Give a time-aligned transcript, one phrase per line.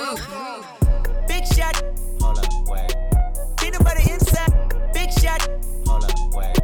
[0.00, 1.76] Big shot.
[2.22, 2.90] Hold up, wait.
[3.58, 4.50] Peanut butter inside.
[4.94, 5.46] Big shot.
[5.86, 6.56] Hold up, wait.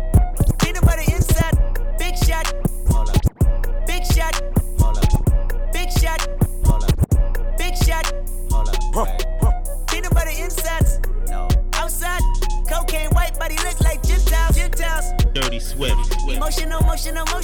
[0.59, 1.53] Peanut butter inside.
[1.99, 2.47] Big shot.
[2.89, 4.41] Hold up, Big shot.
[4.81, 6.27] hold up, Big shot.
[6.65, 8.11] hold up, Big shot.
[8.51, 9.87] hold up, wait.
[9.89, 10.99] Peanut butter insides.
[11.29, 11.47] No.
[11.75, 12.23] Outside.
[12.67, 14.57] Cocaine white body look like Gentiles.
[14.57, 15.13] Gentiles.
[15.35, 15.93] Dirty Swift.
[16.27, 17.36] Emotional, emotional, emotional, emotional.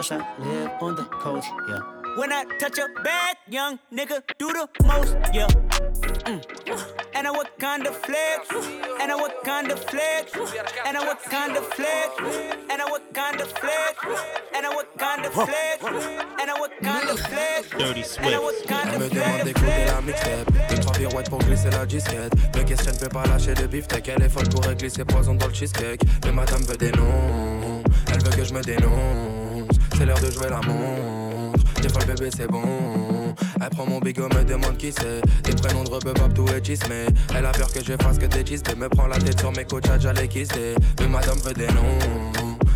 [0.00, 1.80] Live on the coast, yeah.
[2.16, 5.46] When I touch a bag, young nigga do the most, yeah.
[6.26, 6.40] Mm.
[7.14, 8.48] And I what kind of flex,
[9.00, 10.32] and I what kind of flex,
[10.86, 12.08] and I what kind of flex,
[12.70, 13.94] and I what kind of flex,
[14.56, 15.84] and I what kind of flex,
[16.40, 18.30] and I what kind of flex, Dirty Swift.
[18.92, 22.92] Elle me demande d'écouter la mixtape Deux trois pirouettes pour glisser la disquette Me question
[22.92, 26.00] ne peut pas lâcher de beefsteak Elle est folle pour glisser poison dans le cheesecake
[26.24, 29.29] Mais madame veut des noms Elle veut que je me dénonce
[30.00, 31.58] C'est l'heure de jouer la montre.
[31.82, 32.62] Des fois le bébé c'est bon.
[33.60, 35.20] Elle prend mon bigot me demande qui c'est.
[35.42, 37.04] Des prénoms de rebeu tout est chismé
[37.36, 39.66] Elle a peur que je fasse que des chistes Me prend la tête sur mes
[39.66, 41.98] coachs j'allais kisser Mais madame veut des noms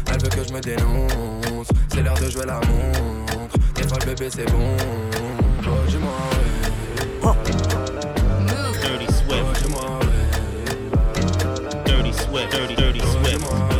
[0.08, 1.68] Elle veut que je me dénonce.
[1.88, 3.56] C'est l'heure de jouer la montre.
[3.74, 4.76] Des fois le bébé c'est bon.
[7.24, 7.52] Oh ouais.
[8.82, 9.66] Dirty Swift.
[11.86, 12.50] Dirty Swift.
[12.50, 13.73] Dirty, dirty Swift.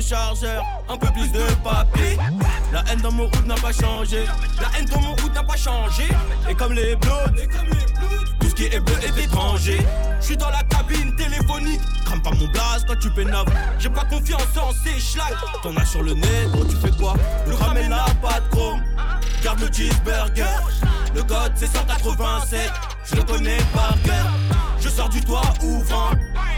[0.00, 2.18] Chargeur Un peu plus de papier
[2.72, 4.24] La haine dans mon route n'a pas changé
[4.60, 6.04] La haine dans mon route n'a pas changé.
[6.48, 7.30] Et comme les bloods
[8.40, 9.78] Tout ce qui est bleu est étranger
[10.26, 11.80] je suis dans la cabine téléphonique.
[12.04, 13.46] Crame pas mon blaze quand tu pénaves
[13.78, 15.36] J'ai pas confiance en ces schlags.
[15.62, 17.14] T'en as sur le nez, gros, tu fais quoi?
[17.46, 18.82] Le ramen n'a pas de chrome.
[19.44, 20.44] Garde le cheeseburger.
[21.14, 22.72] Le code c'est 187.
[23.04, 24.26] Je le connais par cœur.
[24.80, 26.10] Je sors du toit ouvrant.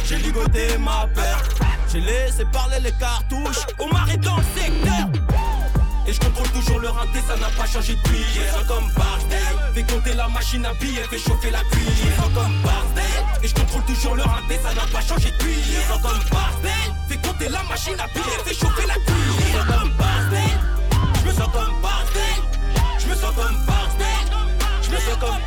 [0.05, 1.45] J'ai ligoté ma paire.
[1.93, 3.65] J'ai laissé parler les cartouches.
[3.79, 5.09] Omar est dans le secteur.
[6.07, 8.53] Et je contrôle toujours le rinté, ça n'a pas changé depuis hier.
[8.55, 9.73] Sens comme Barsdale.
[9.75, 12.17] Fais compter la machine à billets, fais chauffer la Je cuillère.
[12.17, 12.55] sens comme.
[13.43, 15.83] Et je contrôle toujours le rinté, ça n'a pas changé depuis Je hier.
[15.89, 16.95] sens comme Barsdale.
[17.09, 19.65] Fais compter la machine à billets, fais chauffer la Je me cuillère.
[19.67, 20.59] sens comme Barsdale.
[21.21, 22.43] Je me sens comme Barsdale.
[22.99, 24.29] Je me sens comme Barsdale.
[24.83, 25.39] Je me sens comme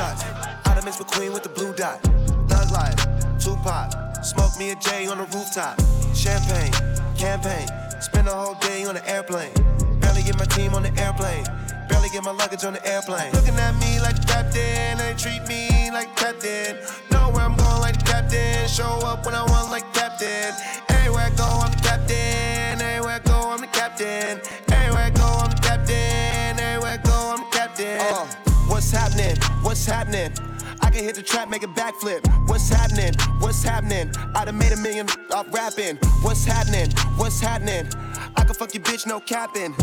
[0.00, 0.24] shots.
[0.64, 2.00] I done mixed McQueen with the blue dot.
[2.48, 3.00] Thug life,
[3.38, 3.88] Tupac.
[4.24, 5.76] Smoke me a J on the rooftop.
[6.14, 6.72] Champagne,
[7.16, 7.68] campaign.
[8.00, 9.52] Spend a whole day on the airplane.
[10.00, 11.44] Barely get my team on the airplane.
[11.88, 13.30] Barely get my luggage on the airplane.
[13.32, 14.96] Looking at me like the captain.
[15.00, 16.78] They treat me like captain.
[17.12, 18.68] Know where I'm going like the captain.
[18.68, 20.48] Show up when I want like the captain.
[20.96, 22.80] Everywhere I go, I'm the captain.
[22.80, 24.40] Everywhere I go, I'm the captain.
[28.80, 29.36] What's happening?
[29.60, 30.32] What's happening?
[30.80, 32.26] I can hit the trap, make a backflip.
[32.48, 33.12] What's happening?
[33.38, 34.10] What's happening?
[34.34, 35.96] I done made a million off rapping.
[36.22, 36.90] What's happening?
[37.16, 37.86] What's happening?
[38.36, 39.74] I can fuck your bitch, no capping.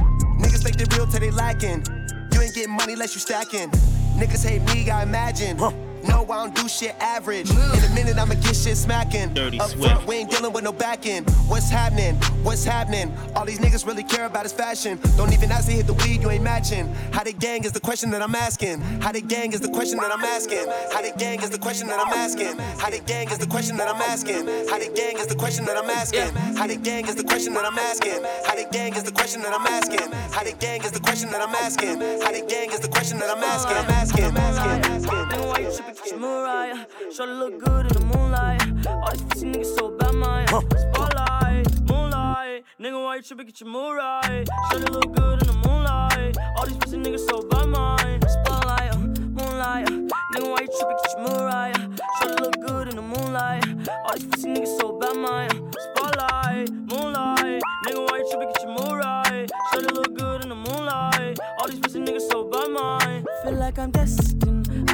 [0.41, 1.85] Niggas think they real till they lacking.
[2.33, 3.69] You ain't getting money unless you stacking.
[4.17, 5.57] Niggas hate me, I imagine.
[6.07, 7.49] No, I don't do shit average.
[7.49, 9.33] In a minute, I'ma get shit smacking.
[9.33, 11.23] Dirty Up front, we ain't dealing with no backing.
[11.47, 12.15] What's happening?
[12.43, 13.13] What's happening?
[13.35, 14.99] All these niggas really care about is fashion.
[15.17, 16.93] Don't even ask to hit the weed, you ain't matching.
[17.11, 18.81] How they gang is the question that I'm asking.
[19.01, 20.67] How they gang is the question that I'm asking.
[20.91, 22.57] How they gang is the question that I'm asking.
[22.79, 24.47] How they gang is the question that I'm asking.
[24.67, 26.23] How they gang is the question that I'm asking.
[26.55, 28.21] How they gang is the question that I'm asking.
[28.41, 30.11] How they gang is the question that I'm asking.
[30.31, 31.99] How they gang is the question that I'm asking.
[32.21, 33.77] How they gang is the question that I'm asking.
[33.77, 34.25] I'm asking.
[34.25, 34.91] I'm asking.
[34.91, 35.96] asking.
[35.97, 36.27] Nigga, why you trippin'?
[36.27, 36.85] Get your Mariah.
[37.11, 38.87] Shorty look good in the moonlight.
[38.87, 40.47] All these pussy niggas so bad, man.
[40.47, 42.63] Spotlight, moonlight.
[42.79, 43.45] Nigga, why you trippin'?
[43.47, 44.45] Get your Mariah.
[44.69, 46.37] Shorty look good in the moonlight.
[46.57, 48.21] All these pussy niggas so bad, man.
[48.29, 49.87] Spotlight, moonlight.
[49.87, 50.97] Nigga, why you trippin'?
[51.03, 51.73] Get your Mariah.
[52.21, 53.89] Shorty look good in the moonlight.
[54.05, 55.49] All these pussy niggas so bad, man.
[55.95, 57.61] Spotlight, moonlight.
[57.87, 58.49] Nigga, why you trippin'?
[58.53, 59.47] Get your Mariah.
[59.73, 61.39] Shorty look good in the moonlight.
[61.59, 63.25] All these pussy niggas so bad, man.
[63.43, 64.36] Feel like I'm destined.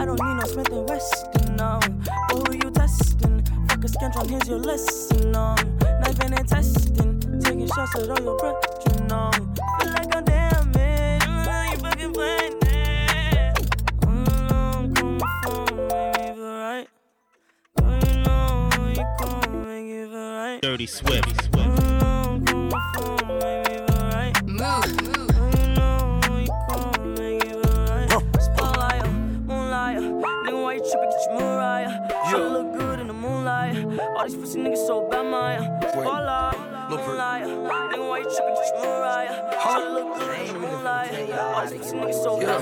[0.03, 1.79] I don't need no Smith and Wesson, no.
[2.27, 3.41] But who you testing?
[3.69, 5.55] Fuck a scantron, here's your lesson, um.
[6.01, 7.39] Knifing and testing.
[7.39, 9.31] Taking shots at all your brethren, no.
[9.31, 10.75] Feel like I'm damaged.
[11.25, 12.77] Mm, you fucking playing it.
[16.37, 16.87] Right.
[20.61, 20.87] Don't you
[34.23, 35.81] All these pussy niggas so bad, man.
[35.81, 38.55] Spotlight, moonlight, nigga, why you trippin'?
[38.55, 39.35] Your Mariah.
[39.61, 41.11] She look good the moonlight.
[41.33, 42.61] All these pussy niggas so bad,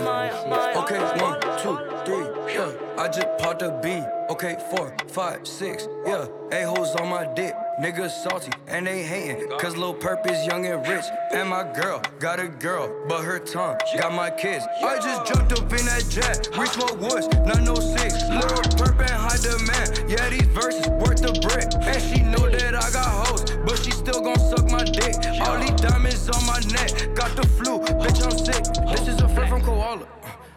[0.49, 0.77] man.
[0.77, 2.71] Okay, one, two, three, yeah.
[2.97, 4.01] I just popped a B.
[4.31, 6.25] Okay, four, five, six, yeah.
[6.51, 7.53] A-hoes on my dick.
[7.79, 9.49] Niggas salty and they hating.
[9.57, 11.05] Cause Lil Perp is young and rich.
[11.31, 14.65] And my girl got a girl, but her tongue got my kids.
[14.83, 16.49] I just jumped up in that jet.
[16.59, 18.13] We smoke woods, 906.
[18.29, 18.41] Lil
[18.75, 20.11] Perp and high demand.
[20.11, 21.71] Yeah, these verses worth the brick.
[21.81, 25.15] And she know that I got hoes, but she still gon' suck my dick.
[25.41, 27.15] All these diamonds on my neck.
[27.15, 28.63] Got the flu, bitch, I'm sick.
[28.91, 30.07] This is a friend from Koala.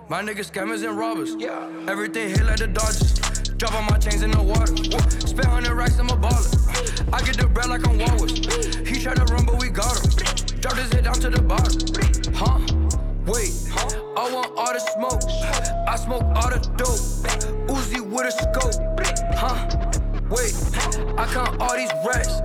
[0.09, 1.35] My niggas scammers and robbers.
[1.89, 3.34] Everything hit like the Dodgers.
[3.57, 4.67] Drop all my chains in the water.
[5.27, 7.13] Spend hundred racks, I'm a baller.
[7.13, 8.33] I get the bread like I'm Walrus.
[8.89, 10.11] He tryna run, but we got him.
[10.61, 11.79] Drop his head down to the bottom.
[12.35, 12.59] Huh?
[13.27, 13.55] Wait,
[14.17, 15.23] I want all the smoke.
[15.89, 16.99] I smoke all the dope.
[17.71, 18.75] Uzi with a scope.
[19.39, 19.85] Huh?
[20.31, 20.55] Wait,
[21.17, 22.41] I count all these racks.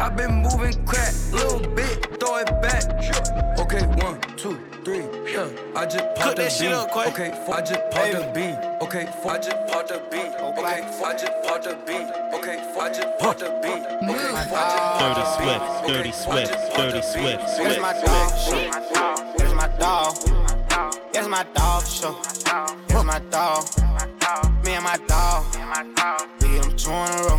[0.00, 3.39] i been moving crack, little bit, throw it back.
[3.72, 5.48] Okay, one, two, three, yeah.
[5.76, 6.74] I just popped that a shit beat.
[6.74, 7.06] up, Quay.
[7.06, 8.58] Okay, four, I just popped a beat.
[8.82, 10.34] Okay, four, I just popped a beat.
[10.58, 12.10] Okay, four, I just popped a beat.
[12.34, 13.86] Okay, four, I just popped a beat.
[14.10, 16.10] Okay, four, I just Dirty popped a beat.
[16.10, 16.10] Swift.
[16.10, 16.50] Dirty Okay, four, I Swift.
[16.50, 17.14] just popped a Dirty beat.
[17.14, 17.58] Swift.
[17.62, 18.26] Here's my dog.
[19.38, 20.16] Here's my dog.
[21.14, 21.86] Here's my dog.
[21.86, 22.16] Show.
[22.88, 23.64] Here's my dog.
[24.66, 25.46] Me and my dog.
[26.42, 27.38] We get them two in a row.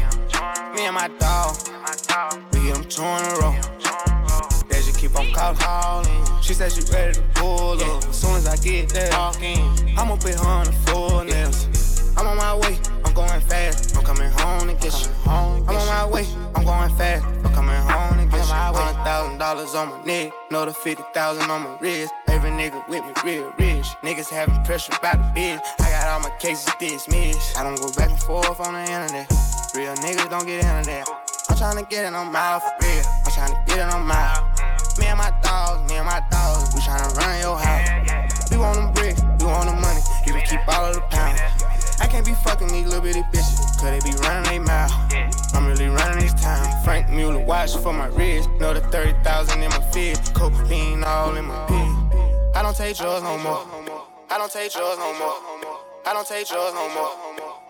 [0.75, 1.57] Me and my dog.
[2.53, 3.70] We get them two in a row.
[5.01, 6.43] Keep on calling.
[6.43, 8.03] She said she ready to pull up.
[8.03, 12.13] As soon as I get there, I'ma put her on the full nails.
[12.15, 13.97] I'm on my way, I'm going fast.
[13.97, 15.11] I'm coming home to get you.
[15.25, 17.25] I'm on my way, I'm going fast.
[17.43, 18.53] I'm coming home to get you.
[18.53, 22.13] Hundred thousand dollars on my neck, another fifty thousand on my wrist.
[22.27, 23.87] Every nigga with me real rich.
[24.03, 25.61] Niggas having pressure about the bitch.
[25.79, 27.57] I got all my cases dismissed.
[27.57, 29.27] I don't go back and forth on the internet.
[29.73, 31.07] Real niggas don't get into that.
[31.49, 33.03] I'm tryna get it on my for real.
[33.25, 34.50] I'm tryna get it on my.
[34.97, 38.51] Me and my dogs, me and my dogs, we tryna run your house.
[38.51, 41.39] We want them bricks, we want the money, you can keep all of the pounds.
[42.01, 44.91] I can't be fucking these little bitty bitches, cause they be running they mouth.
[45.53, 46.83] I'm really running this town.
[46.83, 51.45] Franck Muller watch for my wrist, know the 30,000 in my fist, cocaine all in
[51.45, 51.91] my pit.
[52.55, 53.63] I don't take drugs no more.
[54.29, 55.37] I don't take drugs no more.
[56.05, 57.11] I don't take drugs no more.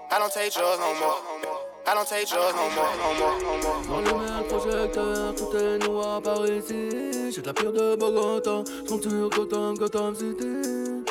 [0.10, 1.61] I don't take drugs no more.
[1.88, 4.04] I don't take drugs no more, no more, no more.
[4.04, 7.32] J'allume un projecteur, tout est noir par ici.
[7.32, 11.04] J'ai de la pire de Bogota, sur Gotham, Gotham City.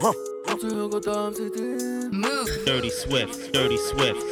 [0.00, 2.10] J'monte sur Gotham City.
[2.64, 3.52] Dirty Swift.
[3.52, 4.26] Dirty Swift.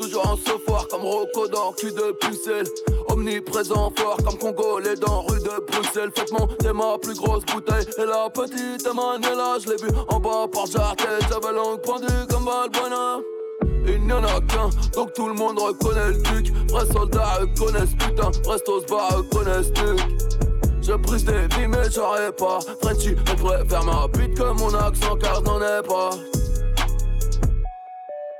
[0.00, 2.66] Toujours en se foire comme Rocco dans cul de pucelle.
[3.08, 6.10] Omniprésent fort comme Congolais dans rue de Bruxelles.
[6.14, 7.86] Faites monter ma plus grosse bouteille.
[7.98, 11.18] Et la petite Emmanuela, je l'ai vue en bas par Jartet.
[11.28, 13.20] J'avais langue pendue comme Valbuena.
[13.90, 16.52] Il n'y en a qu'un, donc tout le monde reconnaît le duc.
[16.70, 19.98] Vrais soldats reconnaissent putain, restos bas reconnaissent duc.
[20.82, 22.58] Je brise des vies mais j'aurais pas.
[22.82, 26.10] Frenchy, elle préfère ma bite que mon accent car je n'en ai pas.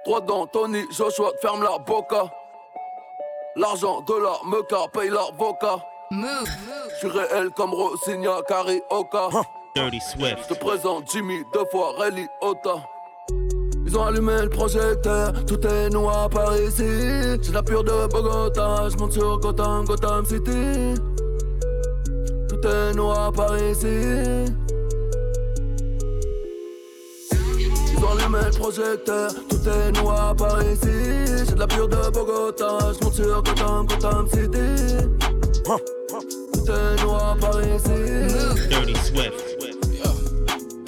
[0.04, 2.30] Droit d'Anthony, Joshua te ferme la boca.
[3.56, 5.84] L'argent de la meca paye l'avocat.
[6.10, 9.28] Je suis réel comme Rosigna Carioca.
[9.74, 10.48] Dirty Je Swift.
[10.48, 12.76] te présente Jimmy deux fois Rally Ota
[13.90, 16.84] Ils ont allumé le projecteur, tout est noir par ici.
[17.40, 21.00] J'ai la pure de Bogota, je monte sur Gotham, Gotham City.
[22.50, 23.86] Tout est noir par ici.
[27.30, 31.46] Ils ont allumé le projecteur, tout est noir par ici.
[31.46, 35.06] J'ai de la pure de Bogota, je monte sur Gotham, Gotham City.
[36.52, 38.68] Tout est noir par ici.
[38.68, 39.57] Dirty Swift.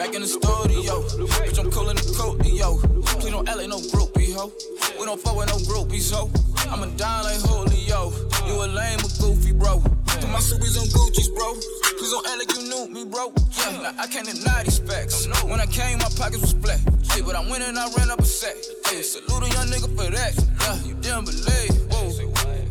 [0.01, 1.05] Back in the studio,
[1.45, 1.95] bitch, I'm coolin'
[2.41, 2.81] the yo.
[3.21, 4.51] Please don't like no groupie, ho.
[4.99, 6.33] We don't fuck with no groupies, ho.
[6.73, 8.09] I'ma die like Julio.
[8.49, 9.77] You a lame, a goofy, bro.
[10.09, 11.53] Put my subies on Gucci's, bro.
[12.01, 13.31] Please don't act like you knew me, bro.
[13.61, 15.29] Yeah, I can't deny these specs.
[15.45, 16.81] When I came, my pockets was flat.
[17.13, 18.57] Hey, but I went and I ran up a set.
[18.89, 20.33] Hey, salute a young nigga for that.
[20.65, 21.77] Yeah, you didn't believe.
[21.93, 22.09] Whoa.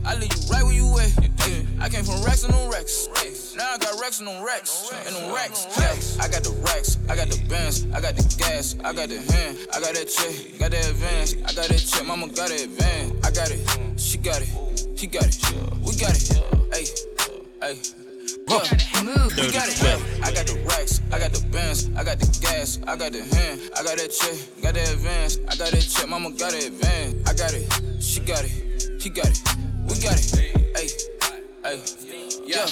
[0.03, 1.13] I leave you right where you at.
[1.45, 3.07] Hey, I came from racks and no racks.
[3.21, 4.91] Hey, now I got Rex and no Rex.
[5.05, 5.67] And no Rex.
[5.77, 6.97] Yeah, I got the Rex.
[7.09, 7.85] I got the Benz.
[7.93, 8.75] I got the gas.
[8.83, 9.57] I got the hand.
[9.73, 10.59] I got that check.
[10.59, 11.33] Got that advance.
[11.33, 12.05] I got that check.
[12.05, 13.17] Mama got that van.
[13.23, 13.61] I got it.
[13.99, 14.49] She got it.
[14.97, 15.39] He got it.
[15.81, 16.43] We got it.
[16.73, 16.85] Hey,
[17.61, 17.79] hey.
[18.47, 18.63] Yeah.
[19.37, 20.19] We got it.
[20.21, 23.23] I got the racks, I got the bands, I got the gas, I got the
[23.23, 26.71] hand, I got that check, got that advance, I got that check, mama got that
[26.73, 27.65] van, I got it,
[28.01, 29.41] she got it, he got it,
[29.87, 30.29] we got it,
[30.77, 30.89] hey,
[31.63, 31.81] hey,
[32.45, 32.65] yeah,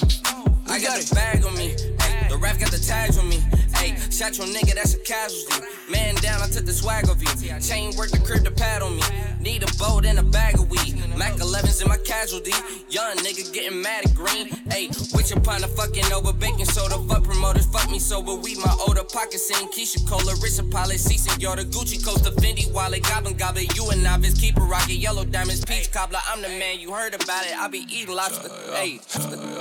[0.78, 1.74] I got a bag on me.
[2.02, 3.42] Ay, the rap got the tags on me.
[3.74, 5.66] Ay, shot your nigga, that's a casualty.
[5.90, 7.30] Man down, I took the swag of you.
[7.60, 9.02] Chain work the crib to pad on me.
[9.48, 10.94] Need a boat and a bag of weed.
[11.16, 12.52] Mac 11s in my casualty.
[12.90, 14.50] Young nigga getting mad at green.
[14.70, 16.98] Ay, with your partner fucking over baking soda.
[17.08, 18.58] Fuck promoters, fuck me sober weed.
[18.58, 21.40] My older pocket saying Keisha Cola, Rich Apollo, season.
[21.40, 23.04] Yo, the Gucci coast, the Fendi wallet.
[23.04, 24.38] Goblin gobbler, you a novice.
[24.38, 26.20] Keep a rocket, yellow diamonds, peach cobbler.
[26.28, 27.58] I'm the man, you heard about it.
[27.58, 28.50] I be eating lobster.
[28.74, 29.00] Ay,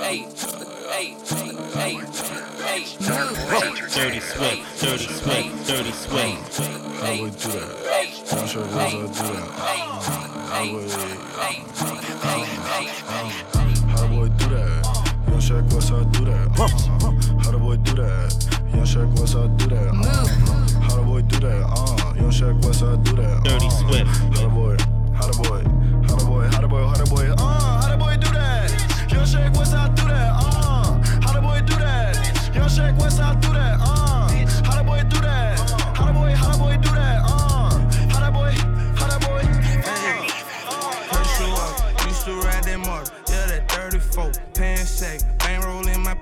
[0.01, 0.27] ay,
[0.91, 1.15] ay,
[1.77, 2.97] ay, ay,
[3.95, 4.81] Dirty Swift.
[4.81, 5.67] Dirty Swift.
[5.67, 6.59] Dirty Swift.
[7.01, 7.87] I would do that.
[8.33, 9.76] I'm sure girls would do that.
[9.77, 10.63] How
[14.01, 14.83] the boy do that?
[15.27, 16.47] Young Shaq, what's I do that?
[16.59, 16.67] Uh,
[17.43, 18.33] how the boy do that?
[18.73, 19.89] Young Shaq, what's I do that?
[19.93, 21.63] Uh, how the boy do that?
[21.77, 23.43] Uh, Young Shaq, what's I do that?
[23.43, 24.09] Dirty Uh, Swift.
[24.35, 24.77] How the boy?
[25.13, 25.61] How the boy?
[26.07, 26.43] How the boy?
[26.47, 26.83] How the boy?
[26.87, 27.27] How the boy?
[27.37, 27.56] Uh,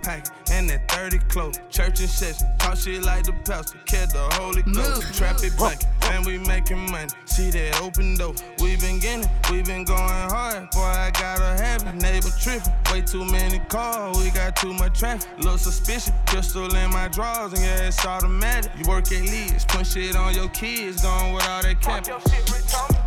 [0.06, 1.56] roll in my pocket, and that 30 close.
[1.70, 5.18] Church and session, talk shit like the pastor, catch the Holy Ghost.
[5.18, 5.82] Trap it back,
[6.14, 7.10] and we making money.
[7.26, 10.70] See that open door, we been getting, we been going hard.
[10.72, 11.96] Boy, I gotta have it.
[11.96, 15.30] Neighbor tripping, way too many cars, we got too much traffic.
[15.38, 18.72] Little suspicion, pistol in my drawers, and yeah, it's automatic.
[18.78, 22.06] You work at Leeds, put shit on your kids, going with all that cap.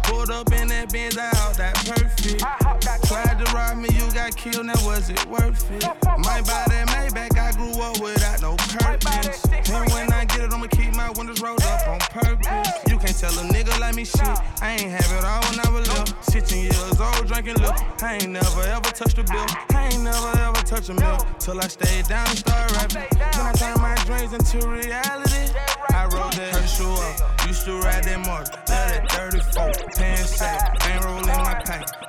[0.04, 2.42] Pulled up in that Benz out, that perfect.
[2.80, 5.84] Tried to rob me, you got killed, now was it worth it?
[6.18, 9.44] Might buy that Maybach, I grew up without no purpose.
[9.70, 12.68] And when I get it, I'ma keep my windows rolled up on purpose.
[12.88, 14.20] You can't tell a nigga like me shit.
[14.60, 16.22] I ain't have it all when I was little.
[16.22, 17.86] 16 years old, drinking liquor.
[18.02, 19.46] I ain't never ever touched a bill.
[19.70, 21.18] I ain't never ever touched a mill.
[21.38, 23.18] Till I stayed down and started rapping.
[23.18, 25.52] Then I turned my dreams into reality.
[25.90, 27.46] I wrote that Herschel up.
[27.46, 28.52] Used to ride that motor.
[28.68, 29.90] Yeah, that 34.
[29.96, 30.76] Pants sack.
[30.86, 32.07] Ain't roll in my pack.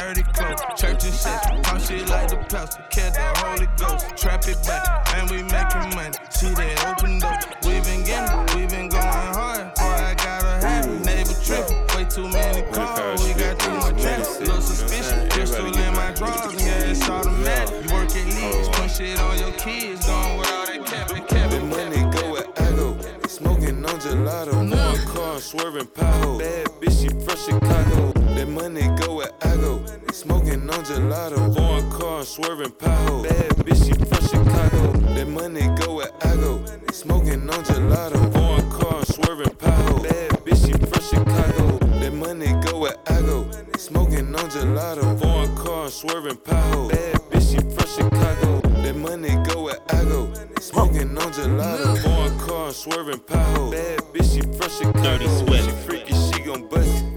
[0.00, 0.60] 30 close.
[0.80, 1.62] Church and shit.
[1.62, 2.82] Talk shit like the pastor.
[2.88, 4.16] Catch the Holy Ghost.
[4.16, 5.06] Trap it back.
[5.14, 6.16] And we making money.
[6.30, 7.36] See that open door.
[7.64, 9.74] We been getting, we been going hard.
[9.76, 11.04] Boy, I gotta have it.
[11.04, 11.84] Neighbor tripping.
[11.92, 13.22] Way too many cars.
[13.22, 14.40] We got too much traffic.
[14.40, 15.28] Little suspicion.
[15.28, 16.48] Pistol in my drawers.
[16.48, 17.84] And yeah, it's automatic.
[17.84, 18.68] You work at Leeds.
[18.68, 18.72] Oh.
[18.72, 20.06] Put shit on your kids.
[20.06, 22.96] Going with all that cap and cap The money go where I go.
[23.28, 24.52] Smoking on gelato.
[24.56, 26.38] Foreign car, swerving pothole.
[26.38, 28.19] Bad bitch, she from Chicago.
[28.34, 29.84] That money go where I go.
[30.12, 31.54] Smoking on gelato.
[31.54, 33.22] Foreign car, swerving pothole.
[33.24, 34.92] Bad bitch, she from Chicago.
[35.14, 36.64] That money go where I go.
[36.92, 38.32] Smoking on gelato.
[38.32, 40.02] Foreign car, swerving pothole.
[40.02, 41.78] Bad bitch, she from Chicago.
[42.00, 43.50] That money go where I go.
[43.76, 45.18] Smoking on gelato.
[45.20, 46.90] Foreign car, swerving pothole.
[46.90, 48.60] Bad bitch, she from Chicago.
[48.82, 50.32] That money go where I go.
[50.60, 52.02] Smoking on gelato.
[52.02, 53.72] Foreign car, swerving pothole.
[53.72, 55.02] Bad bitch, she from Chicago.
[55.02, 55.64] Dirty Swift.
[55.64, 57.09] She freaky, she gon' bust it.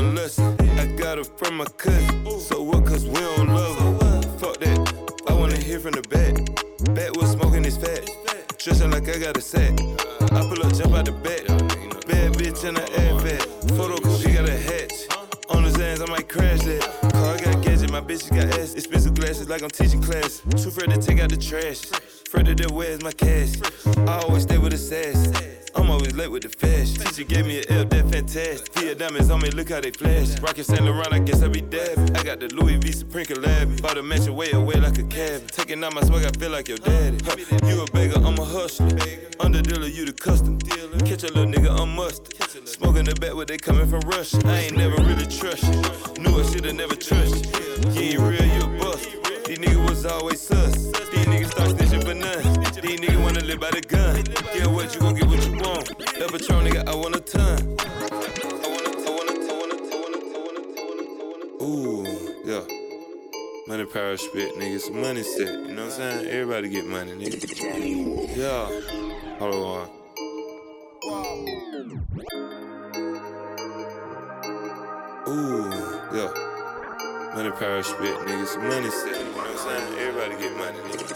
[0.00, 0.40] It lust.
[0.40, 2.40] I got her from my cousin.
[2.40, 4.22] So what, cause we don't love her.
[4.38, 4.78] Fuck that.
[5.28, 6.34] I wanna hear from the back.
[6.94, 8.08] Back was smoking his fat.
[8.56, 9.78] Dressing like I got a sack.
[10.32, 11.46] I pull up, jump out the back.
[12.08, 13.76] Bad bitch in the airbag.
[13.76, 15.06] Photo, cause she got a hatch.
[15.50, 16.82] On his hands, I might crash that.
[17.12, 18.72] Car got gadget, my bitch she got ass.
[18.74, 20.40] Expensive glasses like I'm teaching class.
[20.56, 21.82] Too afraid to take out the trash.
[22.26, 23.52] Afraid the where's my cash.
[24.08, 25.59] I always stay with a sass.
[25.74, 27.04] I'm always late with the fashion.
[27.04, 28.72] Teacher gave me an L, that fantastic.
[28.72, 30.38] Fia diamonds on me, look how they flash.
[30.40, 32.16] Rockin' Saint Laurent, I guess I be dabbing.
[32.16, 33.80] I got the Louis V Supreme collab.
[33.82, 35.50] Bought a mansion way away like a cab.
[35.50, 37.18] Taking out my swag, I feel like your daddy.
[37.24, 37.36] Huh,
[37.66, 38.88] you a beggar, I'm a hustler.
[39.38, 40.58] Under dealer, you the custom.
[40.58, 42.68] Catch a little nigga, I'm mustard.
[42.68, 44.40] Smoking the back where they coming from Russia.
[44.44, 46.22] I ain't never really trust you.
[46.22, 47.90] Knew I shoulda never trust you.
[47.92, 49.08] You ain't real, you a bust.
[49.46, 50.74] These niggas was always sus.
[51.10, 52.49] These niggas start snitching for none.
[52.90, 54.24] These niggas wanna live by the gun.
[54.52, 55.86] Yeah, what you gon' get what you want.
[56.18, 57.76] That Patron nigga, I want a ton.
[61.62, 62.02] Ooh,
[62.44, 62.64] yeah.
[63.68, 64.80] Money power spit, nigga.
[64.80, 65.52] Some money set.
[65.52, 66.26] You know what I'm saying?
[66.26, 68.36] Everybody get money, nigga.
[68.36, 68.66] Yeah.
[69.38, 69.88] Hold on.
[75.28, 75.70] Ooh,
[76.12, 76.32] yeah.
[77.36, 78.46] Money power spit, nigga.
[78.48, 79.16] Some money set.
[79.16, 79.98] You know what I'm saying?
[80.00, 81.06] Everybody get money, nigga.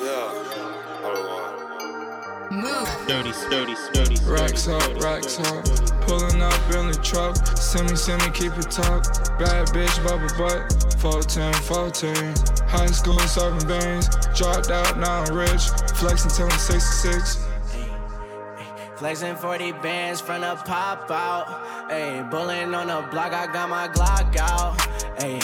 [0.00, 0.55] Yeah.
[2.50, 3.06] Hold on.
[3.06, 4.16] Dirty, dirty, dirty.
[4.24, 5.64] Racks up, racks up.
[6.02, 7.36] Pulling up in the truck.
[7.56, 9.04] Send me, send me, keep it tuck.
[9.38, 10.86] Bad bitch, bubble butt.
[11.00, 12.14] 14, 14.
[12.68, 14.08] High school, serving beans.
[14.36, 15.68] Dropped out, now I'm rich.
[15.96, 17.44] Flexing till I'm 66.
[18.96, 21.90] Flexing 40 bands from the pop out.
[21.90, 24.78] Ayy, bulling on the block, I got my Glock out.
[25.18, 25.42] Ayy,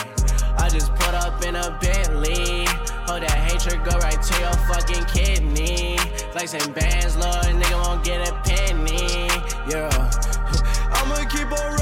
[0.59, 2.65] I just put up in a Bentley.
[3.09, 6.02] Oh, that hatred go right to your fucking kidney.
[6.33, 9.29] Flexing bands, Lord, nigga won't get a penny.
[9.69, 9.91] Yeah.
[10.93, 11.82] I'ma keep on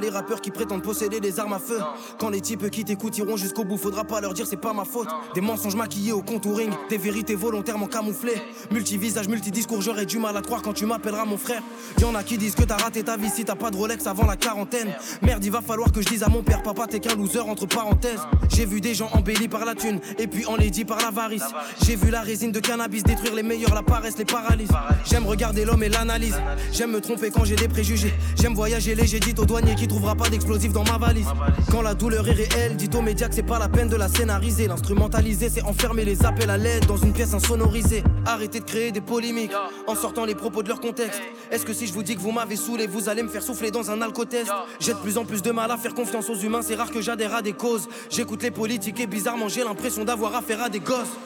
[0.00, 1.78] les rappeurs qui prétendent posséder des armes à feu.
[2.18, 4.84] Quand les types qui t'écoutent iront jusqu'au bout, faudra pas leur dire c'est pas ma
[4.84, 5.08] faute.
[5.34, 8.40] Des mensonges maquillés au contouring, des vérités volontairement camouflées.
[8.70, 11.62] Multivisage, multidiscours, j'aurais du mal à croire quand tu m'appelleras mon frère.
[12.00, 14.26] Y'en a qui disent que t'as raté ta vie si t'as pas de Rolex avant
[14.26, 14.94] la quarantaine.
[15.22, 17.66] Merde, il va falloir que je dise à mon père, papa, t'es qu'un loser entre
[17.66, 18.20] parenthèses.
[18.48, 21.44] J'ai vu des gens embellis par la thune et puis enlaidis par l'avarice.
[21.82, 24.70] J'ai vu la résine de cannabis détruire les meilleurs, la paresse, les paralyses.
[25.04, 26.36] J'aime regarder l'homme et l'analyse.
[26.72, 28.12] J'aime me tromper quand j'ai des préjugés.
[28.40, 31.26] J'aime voyager léger, dites au douanier qui trouvera pas d'explosifs dans ma valise.
[31.68, 34.06] Quand la douleur est réelle, dites aux médias que c'est pas la peine de la
[34.06, 34.68] scénariser.
[34.68, 38.04] L'instrumentaliser, c'est enfermer les appels à l'aide dans une pièce insonorisée.
[38.24, 39.50] Arrêtez de créer des polémiques
[39.88, 41.20] en sortant les propos de leur contexte.
[41.50, 43.72] Est-ce que si je vous dis que vous m'avez saoulé, vous allez me faire souffler
[43.72, 44.52] dans un alcotest?
[44.78, 47.00] J'ai de plus en plus de mal à faire confiance aux humains, c'est rare que
[47.00, 47.88] j'adhère à des causes.
[48.10, 51.16] J'écoute les politiques et bizarrement j'ai l'impression d'avoir affaire à des gosses.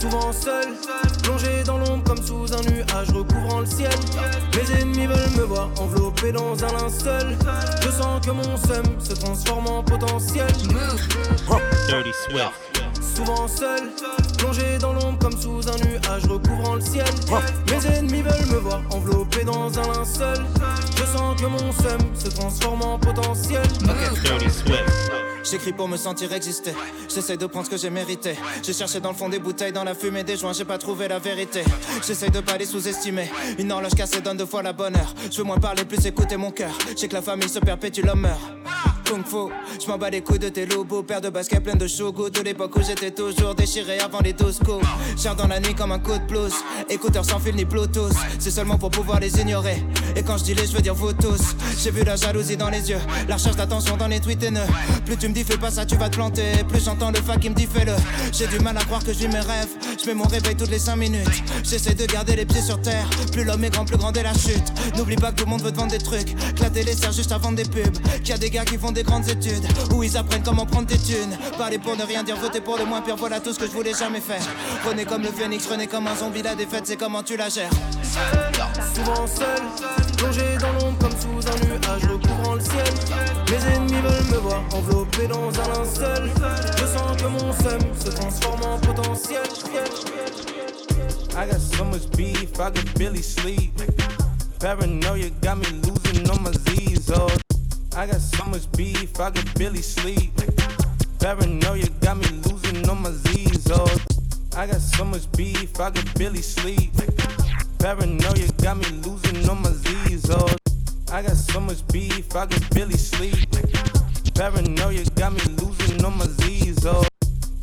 [0.00, 0.66] Souvent seul,
[1.22, 3.90] plongé dans l'ombre comme sous un nuage recouvrant le ciel.
[4.54, 7.36] Mes ennemis veulent me voir enveloppé dans un linceul.
[7.82, 10.46] Je sens que mon seum se transforme en potentiel.
[11.88, 12.75] Dirty Swift.
[13.16, 13.90] Souvent seul,
[14.36, 17.06] plongé dans l'ombre comme sous un nuage recouvrant le ciel.
[17.70, 20.44] Mes ennemis veulent me voir enveloppé dans un linceul.
[20.98, 23.62] Je sens que mon seum se transforme en potentiel.
[25.42, 26.74] J'écris pour me sentir exister.
[27.08, 28.36] J'essaie de prendre ce que j'ai mérité.
[28.62, 31.08] J'ai cherché dans le fond des bouteilles, dans la fumée des joints, j'ai pas trouvé
[31.08, 31.64] la vérité.
[32.06, 33.30] J'essaie de pas les sous-estimer.
[33.58, 35.14] Une horloge cassée donne deux fois la bonne heure.
[35.30, 36.76] Je veux moins parler, plus écouter mon cœur.
[36.94, 38.55] J'ai que la famille se perpétue, l'homme meurt.
[39.06, 41.04] Kung Fu, je m'en bats les couilles de tes lobos.
[41.04, 42.28] Paire de baskets pleine de shogu.
[42.30, 44.84] De l'époque où j'étais toujours déchiré avant les 12 coups.
[45.16, 46.52] Cher dans la nuit comme un coup de plus.
[46.90, 48.12] Écouteurs sans fil ni Bluetooth.
[48.40, 49.82] C'est seulement pour pouvoir les ignorer.
[50.16, 51.54] Et quand je dis les, je veux dire vous tous.
[51.78, 52.98] J'ai vu la jalousie dans les yeux.
[53.28, 54.66] La recherche d'attention dans les tweets haineux.
[55.04, 56.64] Plus tu me dis fais pas ça, tu vas te planter.
[56.68, 57.94] Plus j'entends le fa qui me dit fais-le.
[58.32, 59.68] J'ai du mal à croire que vis mes rêves.
[60.02, 61.28] Je mets mon réveil toutes les 5 minutes.
[61.62, 63.08] J'essaie de garder les pieds sur terre.
[63.30, 64.72] Plus l'homme est grand, plus grande est la chute.
[64.96, 66.34] N'oublie pas que tout le monde veut te vendre des trucs.
[66.54, 67.96] Que la télé sert juste à vendre des pubs.
[68.18, 69.66] Qu'il y a des gars qui font des grandes études.
[69.94, 71.36] Où ils apprennent comment prendre tes thunes.
[71.58, 73.16] Parler pour ne rien dire, voter pour le moins pire.
[73.16, 74.40] Voilà tout ce que je voulais jamais faire.
[74.86, 76.42] Renez comme le phénix, renez comme un zombie.
[76.42, 77.70] La défaite, c'est comment tu la gères.
[78.94, 79.62] Souvent seul,
[80.16, 82.94] plongé dans l'ombre comme sous un nuage recouvrant le ciel.
[83.50, 86.30] Mes ennemis veulent me voir enveloppé dans un linceul.
[86.78, 89.42] Je sens que mon seum se transforme en potentiel.
[91.38, 93.72] I got so much beef, I could barely sleep.
[94.58, 97.45] Paranoia got me losing on my Z's, oh.
[97.96, 100.30] I got so much beef, I could barely sleep.
[101.18, 103.88] Paranoia got me losing on my Z's, oh.
[104.54, 106.92] I got so much beef, I could barely sleep.
[107.78, 110.46] Paranoia got me losing on my Z's, oh.
[111.10, 113.48] I got so much beef, I could barely sleep.
[114.34, 117.02] Paranoia got me losing on my Z's, oh.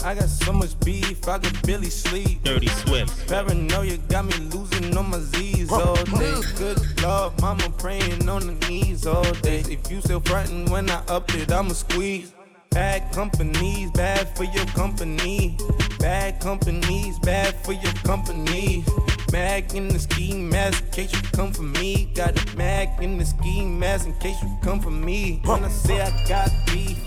[0.03, 2.43] I got so much beef, I could barely sleep.
[2.43, 3.27] Dirty Swift.
[3.29, 6.41] Paranoia got me losing on my Z's all day.
[6.57, 9.59] Good Lord, mama praying on the knees all day.
[9.61, 12.33] If you still frontin' when I up it, I'ma squeeze.
[12.73, 15.55] Bad companies, bad for your company.
[15.99, 18.83] Bad companies, bad for your company.
[19.31, 22.11] Mag in the ski mask in case you come for me.
[22.15, 25.39] Got a mag in the ski mask in case you come for me.
[25.45, 26.97] When I say I got beef,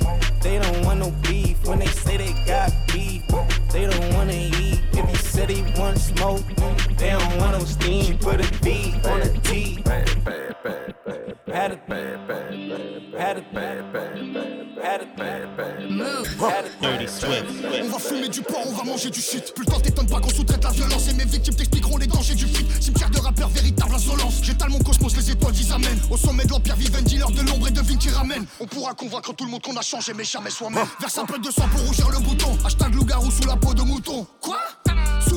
[0.41, 1.57] they don't want no beef.
[1.67, 3.23] When they say they got beef,
[3.73, 4.81] they don't wanna eat.
[4.93, 6.47] If he said he want smoke,
[6.97, 8.19] they don't want no steam.
[8.19, 9.83] Put a B on a T.
[9.85, 10.95] Had a bad, bad,
[11.49, 14.46] had a bad, bad, had a bad, bad, Dirty Swift.
[17.85, 19.53] On va fumer du porc, on va manger du shit.
[19.55, 21.09] Plus le temps t'étonne pas qu'on sous-traite la violence.
[21.09, 22.67] Et mes victimes t'expliqueront les dangers du fric.
[22.81, 24.41] Cimetière de rappeurs, véritable insolence.
[24.43, 26.01] J'étale mon cosmos, les étoiles qu'ils amènent.
[26.11, 28.47] Au sommet de l'empire, vive un dealer de l'ombre et de vignes qui ramène.
[28.61, 30.87] On pourra convaincre tout le monde qu'on a changé, mais jamais soi-même.
[31.01, 32.57] Verse un peu de sang pour rougir le bouton.
[32.65, 34.27] Hashtag loup-garou sous la peau de mouton.
[34.41, 34.59] Quoi?
[35.29, 35.36] Sous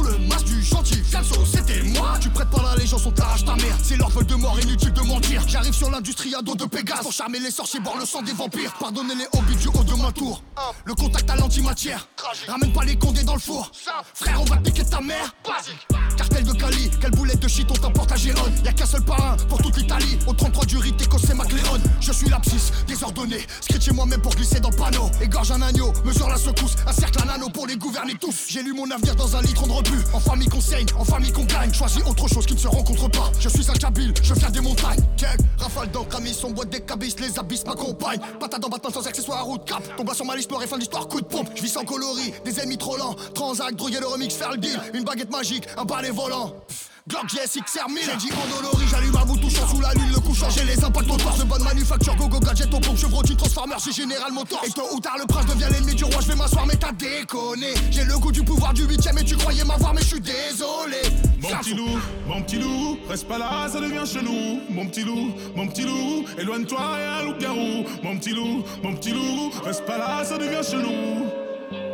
[0.69, 2.17] chantier, Fianso, c'était moi.
[2.21, 3.75] Tu prêtes pas l'allégeance, on t'arrache ta mère.
[3.82, 5.43] C'est leur vol de mort, inutile de mentir.
[5.47, 8.34] J'arrive sur l'industrie à dos de Pégase pour charmer les sorciers, boire le sang des
[8.34, 8.73] vampires.
[8.79, 10.43] Pardonnez les hobbies du haut de ma tour.
[10.86, 12.08] Le contact à l'antimatière.
[12.47, 13.71] Ramène pas les condés dans le four.
[14.13, 15.34] Frère, on va piquer ta mère.
[16.17, 18.53] Cartel de Cali, quelle boulette de shit on t'emporte à Gérone.
[18.63, 20.19] Y'a qu'un seul parrain pour toute l'Italie.
[20.27, 21.82] Au 33 du rite, c'est McLeod.
[21.99, 23.45] Je suis l'abscisse, désordonné.
[23.62, 25.10] Scritché moi-même pour glisser dans le panneau.
[25.21, 26.75] Égorge un agneau, mesure la secousse.
[26.88, 28.45] Un cercle un anneau pour les gouverner tous.
[28.47, 30.03] J'ai lu mon avenir dans un litre de rebut.
[30.13, 30.49] En famille
[30.98, 31.74] en famille qu'on gagne.
[31.74, 33.32] Choisis autre chose qui ne se rencontre pas.
[33.39, 35.00] Je suis un kabyle, je viens des montagnes.
[35.17, 38.19] Check, rafale d'encre, amis, son boîte des cabisses, les abysses m'accompagnent.
[38.39, 39.82] Patate dans Batman sans accessoires, route cap.
[39.95, 41.50] Tombe sur ma liste noire et fin l'histoire, coup de pompe.
[41.56, 43.15] Je vis sans coloris, des ennemis trop lents.
[43.34, 44.80] Transac, droguer le remix, faire le deal.
[44.93, 46.54] Une baguette magique, un balai volant.
[47.10, 50.48] Glock GSX XR1000 J'ai dit endolori, j'allume un bout touchant sous la lune, le couchant
[50.52, 53.76] J'ai les impacts au toit de bonne manufacture, go go gadget au pompe, Chevrolet, Transformer,
[53.80, 56.36] c'est Général Motors Et tôt ou tard le prince devient l'ennemi du roi, je vais
[56.36, 57.74] m'asseoir mais t'as déconné.
[57.89, 61.02] J'ai le goût du pouvoir du 8ème et tu croyais m'avoir mais je suis désolé.
[61.41, 64.62] Mon petit loup, mon petit loup, reste pas là, ça devient chelou.
[64.69, 67.86] Mon petit loup, mon petit loup, éloigne-toi et un loup-garou.
[68.04, 71.26] Mon petit loup, mon petit loup, reste pas là, ça devient chelou.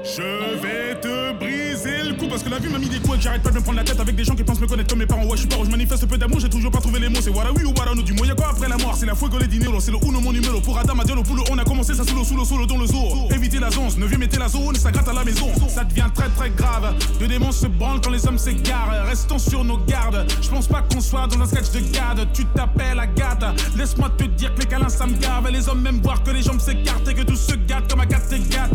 [0.04, 3.50] Je vais te briser parce que la vie m'a mis des coups et j'arrête pas
[3.50, 5.26] de me prendre la tête avec des gens qui pensent me connaître comme mes parents.
[5.26, 7.20] Ouais, je suis pas je manifeste peu d'amour, j'ai toujours pas trouvé les mots.
[7.22, 8.96] C'est voilà oui ou voilà nous du y'a quoi après la mort?
[8.98, 10.60] C'est la fuego les dinero, c'est le uno mon numéro.
[10.62, 12.78] Pour Adam Diallo pour le on a commencé ça sous le sous le sous dans
[12.78, 13.30] le zoo.
[13.34, 15.48] Éviter la zone, ne viens mettez la zone ça gratte à la maison.
[15.68, 16.96] Ça devient très très grave.
[17.20, 19.06] De démons se branlent quand les hommes s'égarent.
[19.06, 20.26] Restons sur nos gardes.
[20.42, 22.28] Je pense pas qu'on soit dans un sketch de garde.
[22.34, 23.46] Tu t'appelles Agathe.
[23.76, 25.50] Laisse-moi te dire que les câlins ça me gave.
[25.52, 28.30] Les hommes même voir que les jambes s'écartent et que tout se gâte comme Agathe
[28.30, 28.72] s'égate.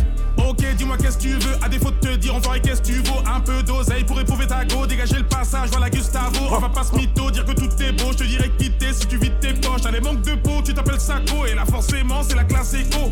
[0.48, 1.56] Ok, dis-moi qu'est-ce que tu veux?
[1.62, 3.20] À défaut de te dire, on qu'est-ce que tu vaux?
[3.40, 4.86] Peu d'oseille pour éprouver ta go.
[4.86, 6.46] Dégager le passage, voilà Gustavo.
[6.50, 8.12] On va pas se mytho, dire que tout est beau.
[8.12, 9.82] Je te dirais quitter si tu vides tes poches.
[9.82, 11.46] T'as des manques de peau, tu t'appelles Sako.
[11.46, 13.10] Et là, forcément, c'est la classe éco.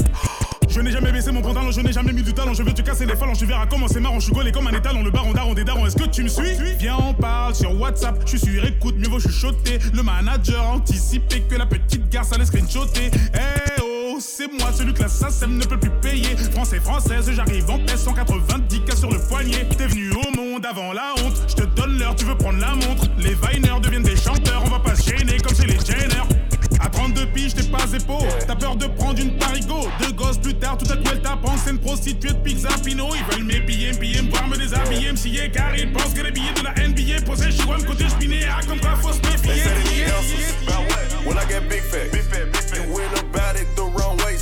[0.68, 2.52] Je n'ai jamais baissé mon pantalon, je n'ai jamais mis du talent.
[2.52, 4.20] Je veux te casser les phalanges, tu verras comment c'est marrant.
[4.20, 5.86] Je suis gaulé comme un étalon, le baron daron des darons.
[5.86, 6.54] Est-ce que tu me suis?
[6.78, 8.20] Viens, on parle sur WhatsApp.
[8.26, 9.78] Je suis sur écoute, mieux vaut chuchoter.
[9.94, 13.10] Le manager anticipé que la petite garce allait screenshotter.
[13.34, 13.67] Eh
[14.20, 16.36] c'est moi, celui que la SACEM ne peut plus payer.
[16.52, 19.66] Français, française, j'arrive en paix, 190 cas sur le poignet.
[19.76, 21.40] T'es venu au monde avant la honte.
[21.48, 23.06] Je te donne l'heure, tu veux prendre la montre.
[23.18, 26.22] Les Viners deviennent des chanteurs, on va pas se gêner comme chez les Jenner.
[26.80, 28.28] À 32 piges, t'es pas épaule.
[28.46, 29.88] T'as peur de prendre une parigo.
[30.00, 31.56] Deux gosses plus tard, tout à coup elle t'apprend.
[31.56, 33.08] C'est une prostituée de pizza Pino.
[33.14, 35.50] Ils veulent m'épiller, m'piller, me voir me déshabiller, m'siller.
[35.50, 38.40] Car ils pensent que les billets de la NBA possèdent chez moi, côté spiné.
[38.50, 39.62] Ah, comme quoi faut se méfier.
[41.24, 42.58] When I get big fat, big fat, big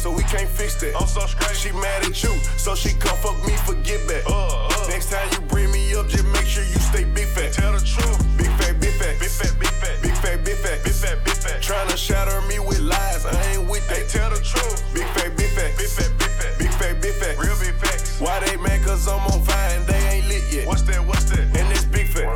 [0.07, 0.95] so we can't fix that.
[0.95, 1.57] I'm so straight.
[1.57, 2.31] She mad at you,
[2.63, 4.23] so she come fuck me for get back.
[4.31, 4.87] Uh, uh.
[4.87, 7.51] Next time you bring me up, just make sure you stay big fat.
[7.53, 8.15] Tell the truth.
[8.39, 11.35] Big fat, big fat, big fat, big fat, big fat, big fat, big fat, big
[11.35, 11.59] fat.
[11.59, 14.07] Tryna shatter me with lies, I ain't with that.
[14.07, 14.79] Hey, tell the truth.
[14.95, 17.35] Big fat, big fat, big fat, big fat, big fat, big fat.
[17.43, 18.21] Real big facts.
[18.21, 18.87] Why they mad?
[18.87, 20.69] Cause I'm on fire and they ain't lit yet.
[20.69, 21.03] What's that?
[21.03, 21.51] What's that?
[21.51, 22.31] And this big fat.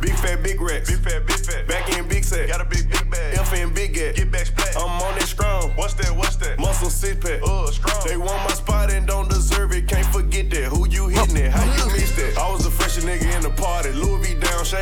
[0.00, 0.90] Big fat, big racks.
[0.90, 1.66] Big fat, big fat.
[1.66, 2.46] Back in big sack.
[2.46, 3.34] Got a big, big bag.
[3.34, 4.14] F and big gat.
[4.14, 4.46] Get back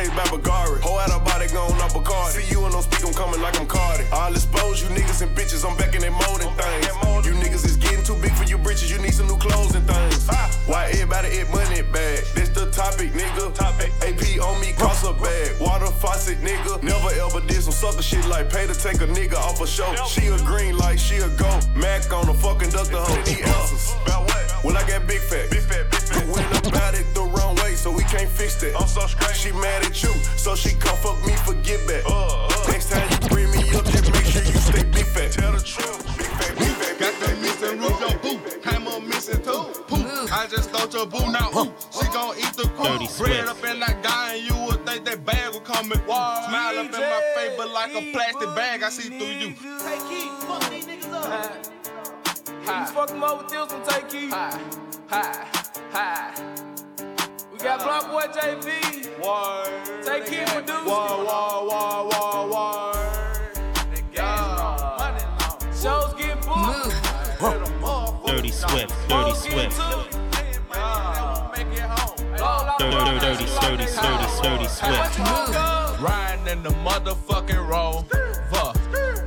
[0.03, 0.81] Shades by Bagari.
[0.81, 2.41] Whole out of body gone up Bacardi.
[2.41, 4.03] See you and don't speak, I'm coming like I'm Cardi.
[4.11, 5.63] I'll expose you niggas and bitches.
[5.67, 7.25] I'm back in that molding things.
[7.25, 8.91] You niggas is getting too big for your britches.
[8.91, 10.27] You need some new clothes and things.
[10.67, 12.19] Why everybody eat money bag?
[12.35, 13.53] This the topic, nigga.
[13.55, 13.91] Topic.
[14.03, 15.59] AP on me, cost a bag.
[15.59, 16.83] Water faucet, nigga.
[16.83, 19.93] Never ever did some sucker shit like pay to take a nigga off a show.
[20.07, 21.49] She a green like she a go.
[21.75, 24.03] Mac on the fucking duck the hoe.
[24.03, 24.63] About what?
[24.65, 25.49] Well, I got big fat.
[25.49, 26.67] Big fat, big fat.
[26.67, 27.02] About it
[28.23, 28.75] way, so we can't fix that.
[28.79, 29.35] I'm so straight.
[29.35, 32.03] She mad at you, so she come fuck me for get back.
[32.05, 32.71] Uh, uh.
[32.71, 35.31] Next time you bring me up, just make sure you stay big fat.
[35.31, 36.17] Tell the truth.
[36.17, 36.99] Big fat, big fat.
[36.99, 39.67] Got the missing Rouge on boot, hammer missing too.
[39.87, 41.49] Poof, I just throw approach a boo now.
[41.57, 43.07] Ooh, she gon' eat the Dirty.
[43.17, 43.49] Bread Swift.
[43.49, 45.99] up in that guy, and you would think that bag would come in.
[45.99, 49.53] Smile up in my face, but like a plastic bag, I see through you.
[49.53, 51.65] Tay Keith, fuck these niggas up.
[52.63, 54.31] You fuck them up with this one, Tay Keith.
[54.31, 54.59] Hi,
[55.07, 55.47] hi,
[55.91, 56.72] hi.
[57.63, 58.67] We got BlocBoy JB.
[59.23, 60.03] Word.
[60.03, 60.83] Tay Keith producer.
[60.83, 63.07] Word, word, word, word, word.
[65.73, 66.91] Shows get booked.
[68.27, 69.79] Dirty Swift, Dirty Swift.
[72.79, 75.19] Dirty, dirty, sturdy, sturdy, sturdy Swift.
[76.01, 78.03] Riding in the motherfucking road.
[78.51, 78.75] Fuck.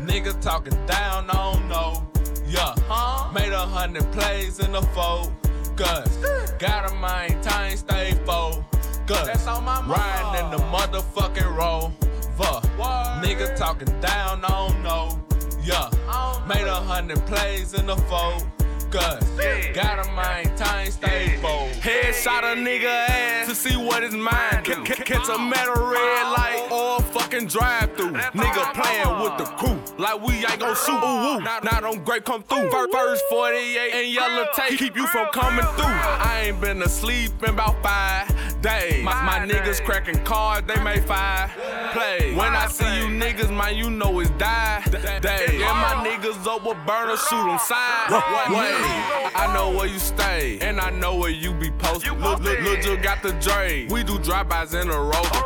[0.04, 2.06] Nigga talking down, I don't know.
[2.46, 2.74] Yeah.
[3.32, 5.32] Made a hundred plays in the fold
[5.76, 6.52] focus.
[6.58, 9.06] Got a mind, time stay focused.
[9.06, 9.84] That's on my.
[9.86, 11.92] Riding in the motherfucking rover.
[13.22, 15.18] Nigga talking down, I don't know.
[15.62, 15.90] Yeah,
[16.46, 18.44] made a hundred plays in the focus.
[19.74, 21.80] Got a mind, time stay focused.
[21.80, 23.06] Headshot a nigga
[23.56, 24.64] see what is mine.
[24.64, 28.12] C- c- catch a metal red light or fucking drive through.
[28.12, 30.92] Nigga playing with the crew like we ain't gon' shoot.
[31.02, 31.40] Ooh, ooh.
[31.40, 32.70] Now, them great come through.
[32.70, 35.84] Fir- First 48 and yellow tape keep you from coming through.
[35.86, 39.04] I ain't been asleep in about five days.
[39.04, 41.50] My, my niggas cracking cards, they make five
[41.92, 42.36] plays.
[42.36, 44.82] When I see you niggas, man, you know it's die
[45.20, 45.58] day.
[45.58, 48.74] Yeah, my niggas up with burner, shoot them sideways.
[49.34, 52.12] I know where you stay, and I know where you be posted.
[52.20, 53.86] Look, look, look, you got the Dre.
[53.88, 55.42] We do drive-bys in a rover.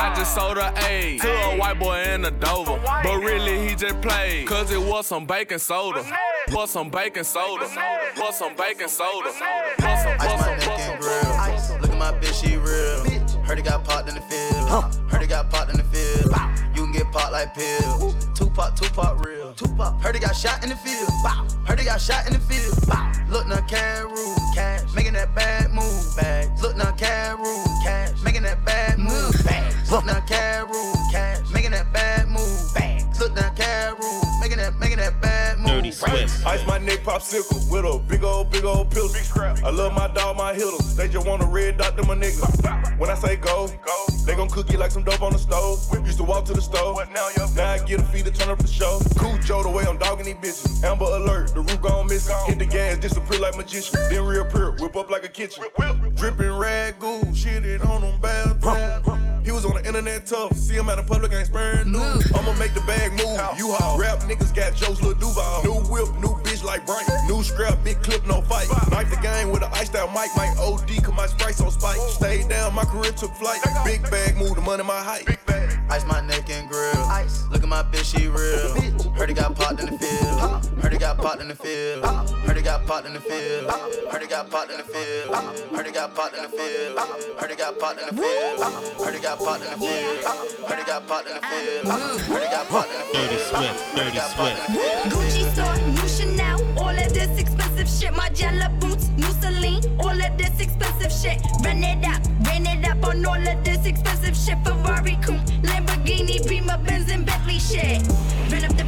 [0.00, 2.80] I just sold a A to a white boy in a Dover.
[3.02, 6.04] But really, he just played, cause it was some baking soda.
[6.52, 7.68] Was some baking soda.
[8.16, 9.26] Was some baking soda.
[9.26, 10.98] Was some, was some, was some.
[10.98, 11.80] grill.
[11.80, 12.49] Look at my bitch, she real.
[13.50, 14.94] Heard it got popped in the field.
[15.10, 16.32] Heard it got popped in the field.
[16.72, 18.14] You can get popped like pills.
[18.32, 19.52] Tupac, Tupac real.
[19.54, 20.00] Tupac.
[20.00, 21.10] Heard it got shot in the field.
[21.66, 22.78] Heard it got shot in the field.
[23.28, 24.54] Look now, Caru.
[24.54, 24.94] Cash.
[24.94, 26.16] Making that bad move.
[26.16, 26.62] Bags.
[26.62, 27.82] Look now, Caru.
[27.82, 28.22] Cash.
[28.22, 29.34] Making that bad move.
[29.44, 29.90] Bags.
[29.90, 31.10] Look now, Caru.
[31.10, 31.50] Cash.
[31.52, 32.72] Making that bad move.
[32.72, 33.18] Bags.
[33.18, 34.29] Look now, Caru.
[34.60, 35.68] Making that, making that bad move.
[35.68, 36.46] Dirty Swift.
[36.46, 39.40] Ice my neck popsicle with a big old, big old pistol.
[39.64, 40.96] I love my dog, my hitters.
[40.96, 42.98] They just want a red dot to my niggas.
[42.98, 43.68] When I say go,
[44.26, 45.78] they gon' cook it like some dope on the stove.
[46.04, 46.98] Used to walk to the stove.
[47.56, 49.00] Now I get a feed to turn up the show.
[49.16, 50.84] Cool Joe the way I'm dogging these bitches.
[50.84, 52.36] Amber alert, the roof gone missing.
[52.46, 53.98] Hit the gas, disappear like magician.
[54.10, 55.64] Then reappear, whip up like a kitchen.
[56.16, 58.60] Dripping rag goo, shit it on them bad
[59.44, 60.56] He was on the internet tough.
[60.56, 62.32] See him out in public, ain't sparing news.
[62.32, 63.58] I'ma make the bag move.
[63.58, 63.98] You haul.
[63.98, 65.64] Rap niggas got jokes, Lil Duval.
[65.64, 67.06] New whip, new bitch like Bright.
[67.28, 68.68] New scrap, big clip, no fight.
[68.90, 70.30] Knife the game with an iced out mic.
[70.36, 71.96] Might OD, cause my sprite's on spike.
[72.08, 73.60] Stayed down, my career took flight.
[73.84, 75.26] Big bag, move the money, my height.
[75.90, 76.96] Ice my neck and grill.
[77.10, 77.46] Ice.
[77.50, 79.12] Look at my bitch, she real.
[79.14, 80.69] Heard it got popped in the field
[81.16, 82.04] got popped in the field.
[82.46, 83.68] Heard it got popped in the field.
[84.10, 85.34] Heard it got popped in the field.
[85.74, 86.98] Heard it got popped in the field.
[87.38, 88.60] Heard it got popped in the field.
[89.00, 90.68] Heard it got popped in the field.
[90.68, 91.86] Heard it got popped in the field.
[92.30, 93.28] Heard it got popped in the field.
[93.28, 94.60] Dirty Swift, Dirty Swift.
[95.10, 98.14] Gucci store, new Chanel, all of this expensive shit.
[98.14, 101.42] My jello boots, Mussolini, all of this expensive shit.
[101.64, 104.58] Run it up, ran it up on all of this expensive shit.
[104.64, 108.06] Ferrari, coupe, Lamborghini, Prima, Benz, and Bentley shit.
[108.52, 108.84] Ran up the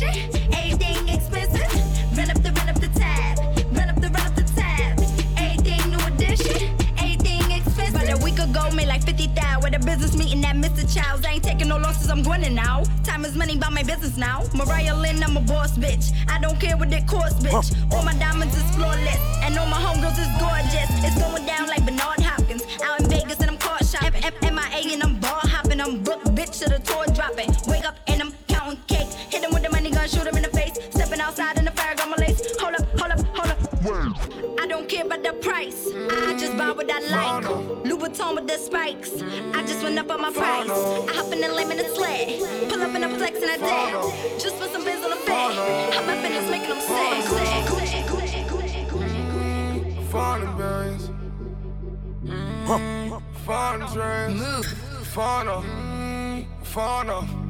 [0.00, 1.72] new everything expensive.
[2.16, 3.38] Run up the, run up the tab,
[3.76, 4.98] run up the, run up the tab.
[5.36, 7.94] Everything new edition, everything expensive.
[7.94, 10.82] But a week ago, made like 50 thou at a business meeting at Mr.
[10.92, 11.24] Child's.
[11.26, 12.82] I ain't taking no losses, I'm winning now.
[13.04, 14.42] Time is money, by my business now.
[14.54, 16.12] Mariah Lynn, I'm a boss bitch.
[16.28, 17.92] I don't care what it costs, bitch.
[17.92, 20.88] All my diamonds is flawless, and all my homegirls is gorgeous.
[21.04, 22.62] It's going down like Bernard Hopkins.
[22.82, 24.24] Out in Vegas and I'm caught shopping.
[24.24, 25.80] M- M- MIA and I'm ball hopping.
[25.80, 27.50] I'm booked, bitch, to the tour dropping.
[27.70, 27.96] Wake up
[30.10, 30.76] shoot him in the face.
[30.90, 32.40] Stepping outside in the fire, got my lace.
[32.60, 33.58] Hold up, hold up, hold up.
[34.60, 35.88] I don't care about the price.
[36.28, 37.44] I just buy what I like.
[37.84, 39.22] Louboutin with the spikes.
[39.54, 40.68] I just went up on my price.
[40.68, 42.40] I hop in the limb in the sled.
[42.68, 44.40] Pull up in a flex and I dab.
[44.40, 45.54] Just put some biz on the fed.
[45.94, 47.24] Hop up in this making them sad.
[50.10, 51.10] Foreign bands.
[53.44, 54.66] Foreign dreams.
[55.14, 56.46] Foreign.
[56.62, 57.49] Foreign.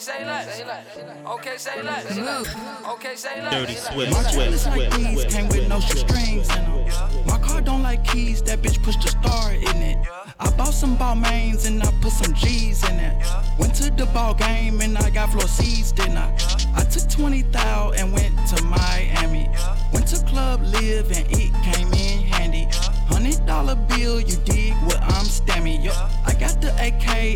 [0.00, 0.62] say less.
[1.26, 2.18] Okay, say less.
[2.88, 3.52] Okay, say less.
[3.52, 5.30] Dirty Swift, Swift, Swift, Swift.
[5.30, 7.26] Came with no strings in them.
[7.26, 9.98] My car don't like keys, that bitch pushed a star in it.
[10.38, 13.26] I bought some Balmains and I put some G's in it.
[13.58, 14.79] Went to the ball game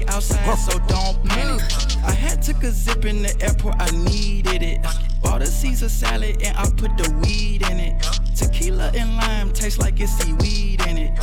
[0.09, 1.61] outside, so don't panic.
[2.05, 4.83] I had took a zip in the airport, I needed it.
[5.23, 8.03] Bought a Caesar salad and I put the weed in it.
[8.35, 11.15] Tequila and lime taste like it's seaweed in it.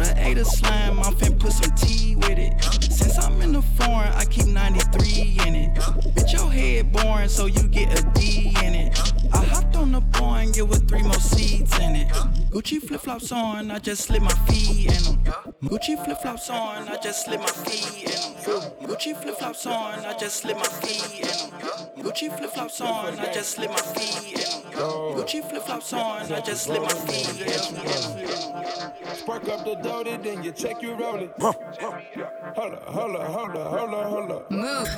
[0.00, 2.54] The A to slime, I'm fin put some tea with it.
[2.82, 5.74] Since I'm in the foreign, I keep 93 in it.
[6.14, 9.09] Bitch, your head boring, so you get a D in it.
[9.32, 12.08] I hopped on the Boeing, it with three more seats in it.
[12.50, 15.34] Gucci flip flops on, I just slip my feet in them.
[15.62, 18.88] Gucci flip flops on, I just slip my feet in them.
[18.88, 22.04] Gucci flip flops on, I just slip my feet in them.
[22.04, 24.80] Gucci flip flops on, I just slip my feet in them.
[24.80, 29.14] Gucci flip flops on, I just slip my feet in them.
[29.14, 31.30] Spark up the doty, then you check you roll it.
[31.38, 31.56] Hold
[32.74, 34.50] up, hold up, hold up, hold up, hold up.
[34.50, 34.88] Move.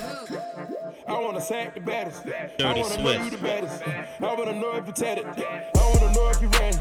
[1.07, 2.23] I wanna sack the baddest.
[2.61, 3.03] I wanna Swift.
[3.03, 3.83] know you the baddest.
[4.21, 5.27] I wanna know if you tatted.
[5.27, 6.73] I wanna know if you ran.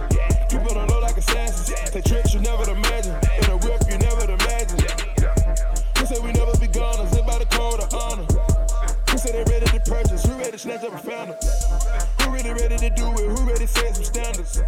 [0.71, 1.73] Better know like assassins.
[1.91, 3.15] Take tricks you never imagine.
[3.39, 4.79] In a whip you never imagine.
[5.97, 7.11] Who said we never be goners?
[7.13, 8.27] Live by the code of honor.
[9.09, 10.23] Who said they ready to purchase?
[10.25, 11.35] Who ready to snatch up a founder?
[12.21, 13.27] Who really ready to do it?
[13.27, 14.61] Who ready to set some standards?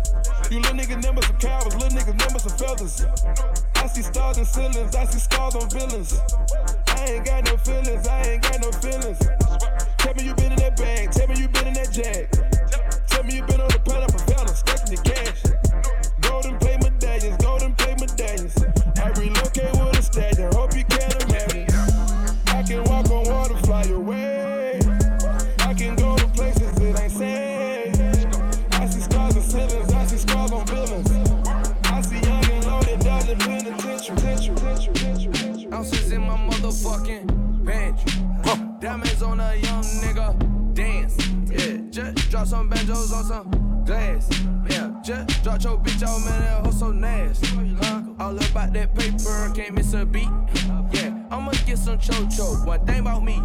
[0.49, 3.05] You little niggas number some cowards, little niggas number some feathers.
[3.75, 6.19] I see stars and ceilings, I see scars on villains.
[6.87, 9.19] I ain't got no feelings, I ain't got no feelings.
[9.97, 12.42] Tell me you been in that bag, tell me you been in that jag.
[42.47, 44.29] Some banjos on some glass.
[44.69, 46.41] Yeah, just drop your bitch out, man.
[46.41, 47.47] That hoe so nasty.
[47.81, 48.01] Huh?
[48.19, 50.29] All about that paper, can't miss a beat.
[50.91, 52.65] Yeah, I'ma get some cho-cho.
[52.65, 53.41] One thing about me.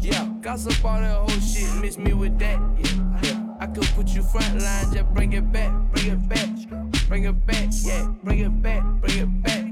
[0.00, 2.60] Yeah, gossip all that whole shit, miss me with that.
[2.78, 3.56] Yeah, yeah.
[3.60, 6.48] I could put you front line, just bring it back, bring it back,
[7.08, 9.64] bring it back, yeah, bring it back, bring it back,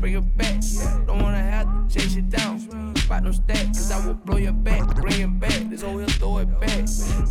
[0.00, 1.00] bring it back, yeah.
[1.06, 2.45] Don't wanna have to chase it down.
[3.16, 6.06] Fight no stack, cause I will blow your back, bring it back, this old here
[6.06, 6.84] throw it back,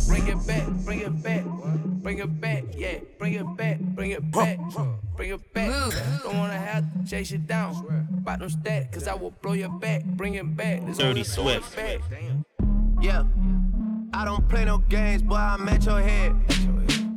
[0.08, 1.44] bring it back, bring it back,
[2.02, 4.58] bring it back, yeah, bring it back, bring it back,
[5.16, 5.70] bring it back.
[6.24, 7.72] Don't wanna have to chase it down.
[8.24, 11.20] Fight no stack, cause I will blow your back, bring it back, this old Dirty
[11.20, 11.76] here throw it Swift.
[11.76, 12.00] back.
[13.00, 13.22] Yeah.
[14.12, 16.34] I don't play no games, boy, I'm at your head.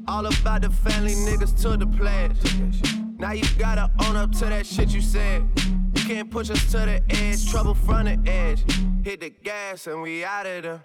[0.08, 2.38] All about the family niggas to the pledge.
[3.18, 5.42] Now you gotta own up to that shit you said.
[6.10, 8.64] Can't push us to the edge, trouble from the edge.
[9.03, 10.82] Hit the gas and we out of there.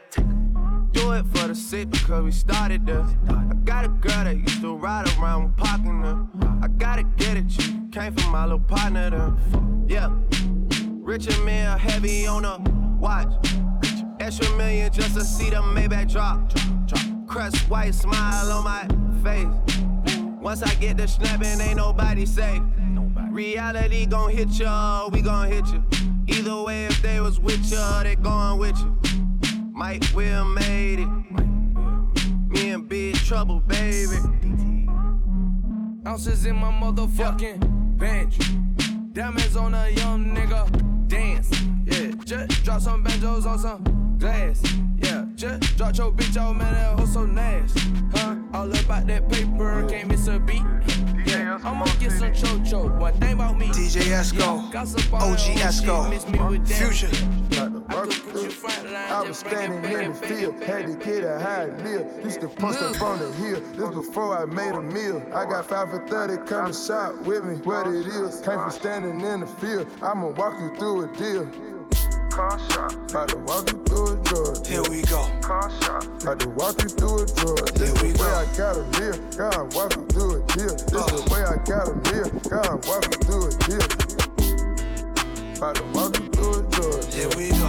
[0.92, 3.06] do it for the sick because we started there.
[3.30, 5.66] I got a girl that used to ride around with
[6.04, 6.26] her.
[6.60, 9.32] I gotta get it, you came from my little partner there.
[9.86, 10.14] Yeah,
[11.00, 12.58] Richard Mille heavy on a
[13.00, 13.32] watch.
[14.20, 16.52] Extra million just to see the Maybach drop.
[17.26, 18.86] Crust white smile on my
[19.22, 19.48] face.
[20.38, 22.60] Once I get the snapping, ain't nobody safe.
[23.34, 25.82] Reality gon' hit ya, we gon' hit you.
[26.28, 28.96] Either way, if they was with ya, they going with you.
[29.72, 31.08] Might will made it.
[32.48, 34.18] Me in big trouble, baby.
[36.06, 38.38] Ounces in my motherfucking bench.
[39.12, 41.08] Diamonds on a young nigga.
[41.08, 41.50] Dance.
[41.86, 44.62] Yeah, just drop some banjos on some glass.
[44.98, 46.72] Yeah, just drop your bitch out, man.
[46.72, 47.80] That hoe so nasty.
[48.14, 48.36] Huh?
[48.52, 50.62] All about that paper, can't miss a beat.
[51.34, 52.98] Yeah, I'ma get some chocho.
[52.98, 53.66] One thing about me.
[53.66, 54.72] DJ Esco,
[55.12, 56.10] OG Esco,
[56.68, 57.10] Fusion.
[59.10, 62.08] I was standing in the field, had to get a high meal.
[62.22, 65.22] Used to punch up on the hill, this before I made a meal.
[65.34, 68.40] I got 5 for 30, come and shop with me, what it is.
[68.40, 71.73] Came from standing in the field, I'ma walk you through a deal.
[72.38, 74.66] About to walk you through a drug.
[74.66, 75.22] Here we go.
[76.22, 77.68] About to walk you through a drug.
[77.78, 78.18] This the uh.
[78.18, 79.38] way I gotta live.
[79.38, 80.74] God walk you through a deal.
[80.74, 82.42] This the way I gotta live.
[82.50, 83.86] God walk you through a deal.
[85.58, 87.04] About to walk you through a drug.
[87.14, 87.68] Here we go.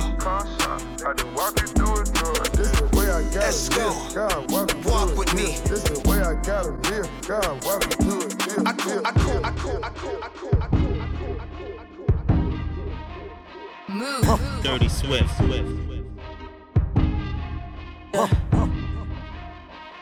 [1.00, 2.48] About to walk you through a drug.
[2.58, 3.88] This the way I gotta Let's go.
[3.88, 4.16] live.
[4.16, 5.38] God walk you Walk through a with deal.
[5.38, 5.58] me.
[5.70, 7.10] This the way I gotta live.
[7.28, 8.64] God walk you through a deal.
[8.68, 10.55] I cool, I cool, I cool, I cool, I cool, I cool.
[13.96, 14.40] Move.
[14.62, 15.40] Dirty Swift.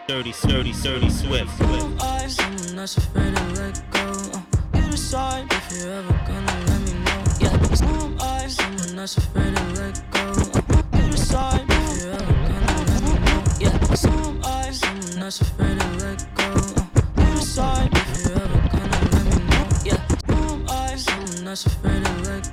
[0.07, 1.61] Dirty, dirty, dirty Swift.
[2.01, 3.99] I, someone that's afraid to let go.
[4.33, 4.41] Uh,
[4.73, 7.23] you decide if you're ever gonna let me know.
[7.39, 10.19] Yeah, some I, someone that's afraid to let go.
[10.19, 13.43] Uh, you decide if you're ever gonna let me know.
[13.59, 16.49] Yeah, some I, someone that's afraid to let go.
[16.51, 19.65] Uh, you decide if you're ever gonna let me know.
[19.85, 22.52] Yeah, some I, someone that's afraid to let go.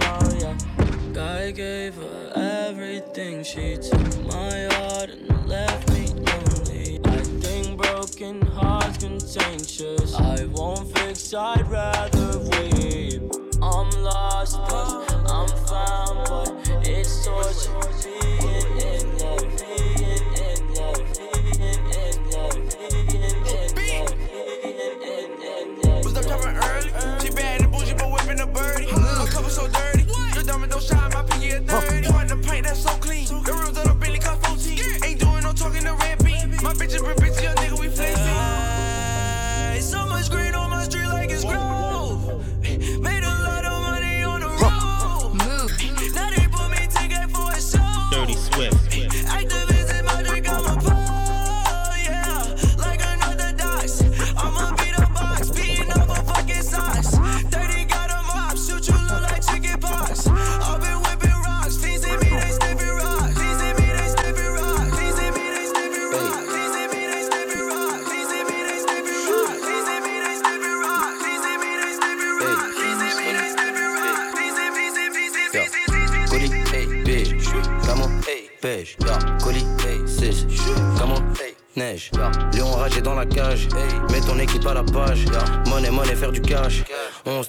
[1.21, 2.31] Guy gave her
[2.67, 3.43] everything.
[3.43, 6.99] She took my heart and left me lonely.
[7.05, 10.15] I think broken hearts contagious.
[10.15, 12.00] I won't fix, I'd rather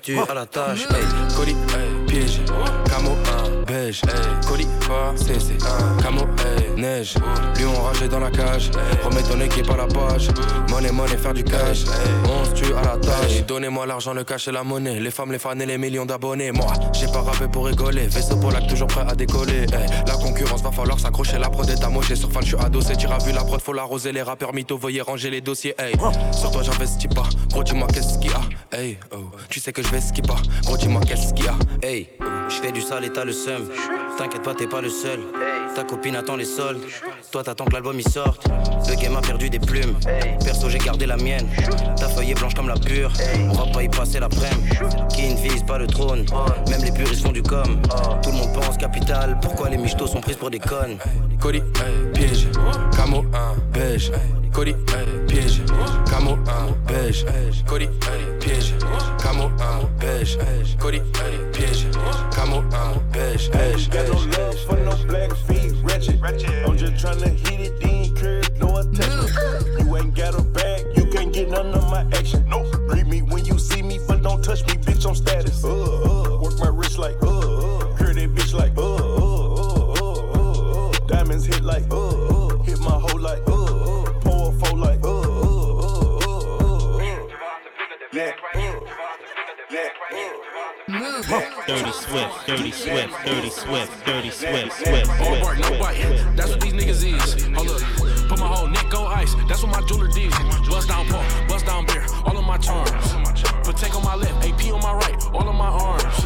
[0.03, 2.41] tue à la tâche, hey, colis, hey, piège,
[2.89, 3.17] camo,
[3.67, 4.67] beige, hey, colis,
[5.15, 5.57] CC,
[6.03, 7.15] camo, hey, neige,
[7.59, 8.71] lion ragé dans la cage,
[9.05, 10.29] remets ton équipe à la page,
[10.69, 11.85] monnaie, monnaie, faire du cash,
[12.25, 15.31] on se tue à la tâche, donnez-moi l'argent, le cash et la monnaie, les femmes,
[15.31, 18.67] les fans et les millions d'abonnés, moi, j'ai pas rappé pour rigoler, vaisseau pour lac
[18.67, 19.67] toujours prêt à décoller,
[20.07, 23.07] la concurrence va falloir s'accrocher, la prod est amochée, sur fan, je suis adossé, tu
[23.07, 25.95] as vu la prod, faut l'arroser, les rappeurs mythos, veuillez ranger les dossiers, hey,
[26.33, 28.41] sur toi j'investis pas, gros dis-moi qu'est-ce qu'il y a,
[28.73, 31.57] hey, oh, tu sais que je vais ski pas, gros dis-moi qu'est-ce qu'il y a,
[31.83, 32.09] hey,
[32.49, 33.69] je fais du sale et t'as le seum,
[34.19, 35.21] t'inquiète pas, t'es pas le seul,
[35.75, 36.83] Ta copine attend les soldes.
[37.31, 38.47] Toi, t'attends que l'album y sorte.
[38.89, 39.95] Le game a perdu des plumes.
[40.45, 41.49] Perso, j'ai gardé la mienne.
[41.97, 43.11] Ta feuille est blanche comme la pure.
[43.49, 44.69] On va pas y passer l'après-midi.
[45.15, 46.27] Qui ne vise pas le trône?
[46.69, 47.81] Même les puristes font du com.
[48.23, 49.39] Tout le monde pense capital.
[49.41, 50.99] Pourquoi les michtos sont prises pour des connes?
[51.41, 51.63] Cody,
[52.13, 52.49] piège.
[52.95, 53.25] Camo,
[53.73, 54.13] beige.
[54.53, 54.75] Cody,
[55.27, 55.63] piège.
[56.11, 56.37] Camo,
[56.87, 57.25] beige.
[57.67, 57.89] Cody,
[58.39, 58.75] piège.
[59.19, 59.51] Camo,
[59.99, 60.37] beige.
[60.79, 61.01] Cody,
[61.53, 61.87] piège.
[62.35, 62.63] Camo,
[63.11, 63.49] beige.
[63.51, 63.89] Beige.
[63.89, 66.21] Got no love for no black feet, wretched.
[66.23, 69.81] I'm just tryna hit it, then curve, no attachment.
[69.81, 72.47] You ain't got a bag, you can't get none of my action.
[72.49, 75.07] No, greet me when you see me, but don't touch me, bitch.
[75.07, 75.65] I'm status.
[75.65, 79.93] Uh, uh, work my wrist like uh, uh, curve that bitch like uh, uh, uh,
[79.95, 81.07] uh, uh, uh.
[81.09, 82.32] Diamonds hit like uh, uh,
[88.13, 88.59] Yeah, uh,
[89.71, 91.67] yeah, uh.
[91.67, 95.97] Dirty Swift, Dirty Swift, Dirty Swift, Dirty Swift, Swift, All Swift, bark, no Swift, bite.
[95.97, 96.37] Swift.
[96.37, 97.45] That's what these niggas is.
[97.57, 98.29] Hold up.
[98.29, 99.35] Put my whole neck on ice.
[99.49, 100.31] That's what my jeweler did.
[100.69, 102.05] Bust down pump, bust down beer.
[102.27, 103.13] All of my charms.
[103.65, 105.17] Protect on my left, AP on my right.
[105.33, 106.25] All of my arms.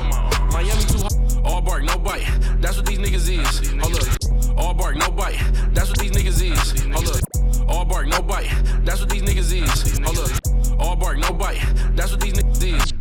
[0.52, 1.14] Miami too hot.
[1.44, 2.26] All bark, no bite.
[2.58, 3.70] That's what these niggas is.
[3.80, 4.15] Hold up.
[4.56, 5.38] All bark, no bite.
[5.72, 6.82] That's what these niggas is.
[6.92, 7.68] Hold up.
[7.68, 8.48] All bark, no bite.
[8.84, 9.98] That's what these niggas is.
[10.00, 10.80] Hold up.
[10.80, 11.60] All bark, no bite.
[11.94, 12.92] That's what these niggas is.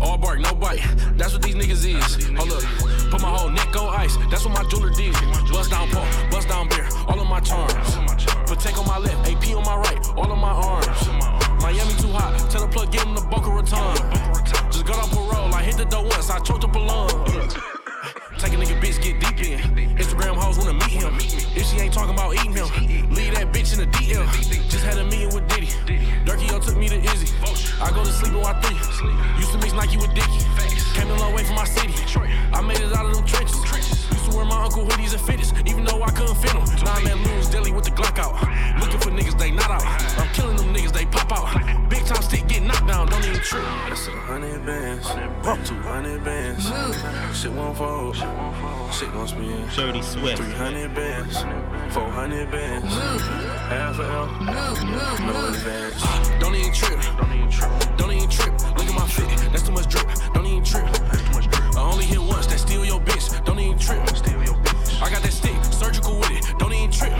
[0.00, 0.82] All bark, no bite.
[1.16, 2.26] That's what these niggas is.
[2.36, 2.62] Hold up.
[3.10, 4.16] Put my whole neck on ice.
[4.30, 5.14] That's what my jeweler did.
[5.50, 6.88] Bust down pump, bust down beer.
[7.06, 7.96] All of my charms.
[8.46, 9.98] Protect on my left, AP on my right.
[10.16, 11.08] All of my arms.
[11.62, 12.50] Miami too hot.
[12.50, 13.96] Tell the plug, give him the Boca Raton.
[14.70, 15.54] Just got on parole.
[15.54, 16.30] I hit the door once.
[16.30, 17.77] I choked up a lung.
[21.58, 22.70] If she ain't talking about eating him,
[23.10, 24.22] leave that bitch in the DM.
[24.70, 25.66] Just had a meeting with Diddy.
[26.22, 27.34] Durkio took me to Izzy.
[27.82, 29.38] I go to sleep at Y3.
[29.38, 30.46] Used to mix Nike with Dickie.
[30.94, 31.92] Came a long way from my city.
[32.54, 33.58] I made it out of them trenches.
[33.66, 36.62] Used to wear my uncle hoodies and fitteds, even though I couldn't fit them.
[36.84, 38.38] Now I'm at Lou's Deli with the Glock out.
[38.78, 39.82] Looking for niggas, they not out.
[40.16, 41.67] I'm killing them niggas, they pop out.
[43.52, 43.88] Down, don't even trip.
[43.88, 45.06] That's a hundred bands,
[45.68, 46.64] two hundred bands.
[47.38, 48.16] Shit won't fold,
[48.92, 49.68] shit gon' spin.
[49.74, 50.38] Dirty Swift.
[50.38, 51.42] Three hundred bands,
[51.94, 52.92] four hundred bands.
[53.68, 56.02] Half a L, no advance.
[56.40, 57.00] Don't even trip.
[57.16, 57.96] Don't even trip.
[57.96, 58.52] Don't even trip.
[58.76, 59.28] Look at my fit.
[59.52, 60.06] That's too much drip.
[60.34, 60.84] Don't even trip.
[61.76, 62.46] I only hit once.
[62.46, 63.44] That's steal your bitch.
[63.44, 64.00] Don't even trip.
[65.00, 65.54] I got that stick.
[65.72, 66.58] Surgical with it.
[66.58, 67.12] Don't even trip.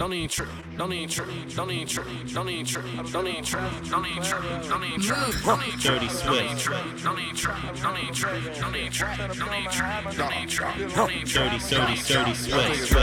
[0.00, 0.48] Don't even trip.
[0.78, 1.28] Don't even trip.
[1.54, 2.06] Don't even trip.
[2.32, 2.84] Don't even trip.
[3.12, 3.62] Don't even trip.
[3.90, 4.42] Don't even trip.
[4.66, 5.22] Don't even trip.
[5.28, 5.42] Don't even trip.
[5.44, 6.00] Don't even trip.
[6.00, 7.04] Dirty Swift.
[7.04, 7.56] Don't even trip.
[7.82, 8.54] Don't even trip.
[8.58, 9.18] Don't even trip.
[9.28, 10.16] Don't even trip.
[10.16, 10.94] Don't even trip.
[10.94, 11.50] Don't even trip.
[11.52, 12.94] Dirty, dirty, dirty Swift.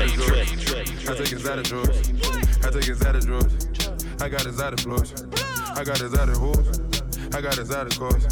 [1.08, 2.10] I take his out of drawers.
[2.66, 3.54] I take his out of drawers.
[4.20, 5.14] I got his out of floors.
[5.78, 6.82] I got his out of hoes.
[7.36, 8.26] I got his out of cars.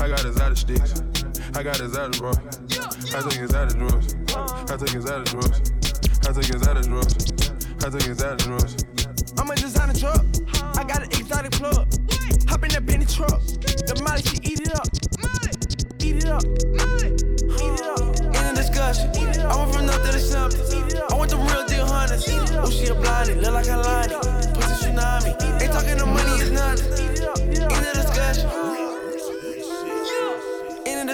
[0.00, 1.02] I got his out of sticks.
[1.56, 2.30] I got his out of bra.
[2.30, 4.14] I take his out of drawers.
[4.70, 5.72] I take his out of drawers.
[6.28, 7.35] I take his out of drawers.
[7.86, 8.74] I take his out of drawers.
[9.38, 10.24] I'm a designer truck.
[10.76, 11.86] I got an exotic plug.
[12.48, 13.40] Hop in that Benny truck.
[13.86, 14.88] The molly, she eat it up.
[16.02, 16.42] Eat it up.
[17.62, 18.18] Eat it up.
[18.34, 19.08] In a discussion.
[19.38, 20.98] I went from nothing to something.
[20.98, 22.26] I want the real deal hunters.
[22.58, 23.34] Oh, she a blondie.
[23.36, 24.14] Look like a Lonnie.
[24.58, 25.62] Pussy tsunami.
[25.62, 27.45] Ain't talking the money, it's nothing.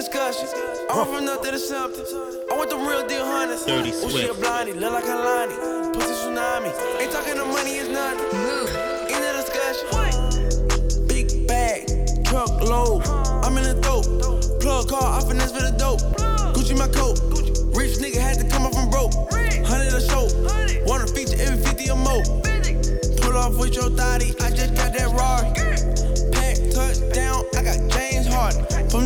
[0.03, 0.47] Discussion.
[0.89, 2.03] I went from nothing to something.
[2.51, 3.63] I want the real deal hunters.
[3.65, 4.73] Dirty Oh, she a blondie.
[4.73, 5.55] Look like a Lonnie.
[5.95, 6.71] Pussy tsunami.
[6.99, 8.27] Ain't talking the money, it's nothing.
[9.07, 11.07] In a discussion.
[11.07, 11.87] Big bag,
[12.25, 13.07] truck load.
[13.45, 14.03] I'm in the dope.
[14.59, 16.01] Plug car, I finesse for the dope.
[16.51, 17.19] Gucci my coat.
[17.75, 19.13] Rich nigga had to come up from broke.
[19.63, 20.27] Hundred a show.
[20.85, 22.23] Wanna feature every 50 or more.
[23.21, 25.52] Pull off with your thotty, I just got that Rari.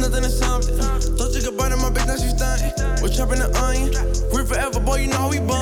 [0.09, 0.77] Nothing to something.
[1.17, 2.71] Thought you could burn my bitch, now she stunting.
[3.01, 3.91] We're chopping the onion.
[4.33, 5.56] Rip forever, boy, you know we bumming.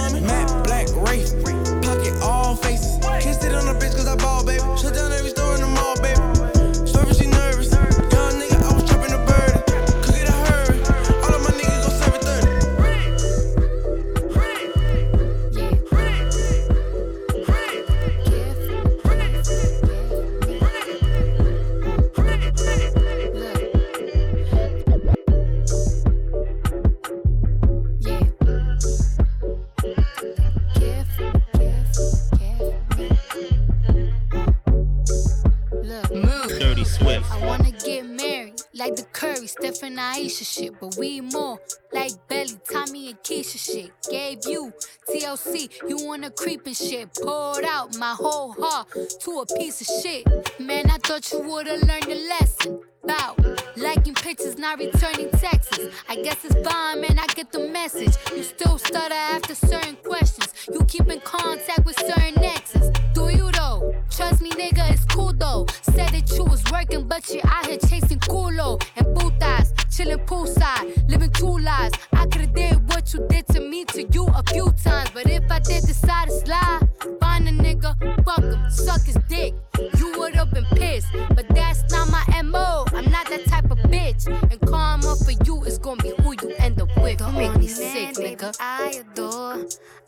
[40.36, 41.60] And Aisha shit, but we more
[41.94, 43.92] like Belly, Tommy and Keisha shit.
[44.10, 44.74] Gave you
[45.10, 47.14] TLC, you wanna creep and shit.
[47.16, 48.88] Poured out my whole heart
[49.22, 50.26] to a piece of shit.
[50.60, 52.82] Man, I thought you would've learned a lesson.
[53.08, 53.46] Bout
[53.78, 55.80] Liking pictures, not returning texts.
[56.08, 58.16] I guess it's fine, man, I get the message.
[58.34, 60.54] You still stutter after certain questions.
[60.72, 62.90] You keep in contact with certain exes.
[63.14, 63.94] Do you though?
[64.10, 65.66] Trust me, nigga, it's cool though.
[65.82, 69.74] Said that you was working, but you out here chasing culo and putas.
[69.96, 71.98] Chilling poolside, living two lives.
[72.14, 75.10] I could've did what you did to me to you a few times.
[75.14, 76.90] But if I did decide to slide,
[77.20, 79.54] find a nigga, fuck him, suck his dick.
[79.98, 82.86] You would've been pissed, but that's not my MO.
[82.96, 84.26] I'm not that type of bitch.
[84.28, 87.20] And karma for you is gonna be who you end up with.
[87.20, 88.56] Don't make me sick, nigga.
[88.60, 89.66] I adore.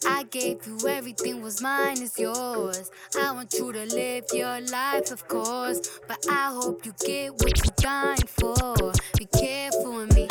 [0.08, 2.90] I gave you everything was mine is yours.
[3.20, 6.00] I want you to live your life, of course.
[6.08, 8.94] But I hope you get what you're dying for.
[9.18, 10.28] Be careful with me.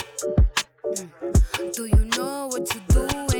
[0.84, 1.74] Mm.
[1.74, 3.35] Do you know what you're doing?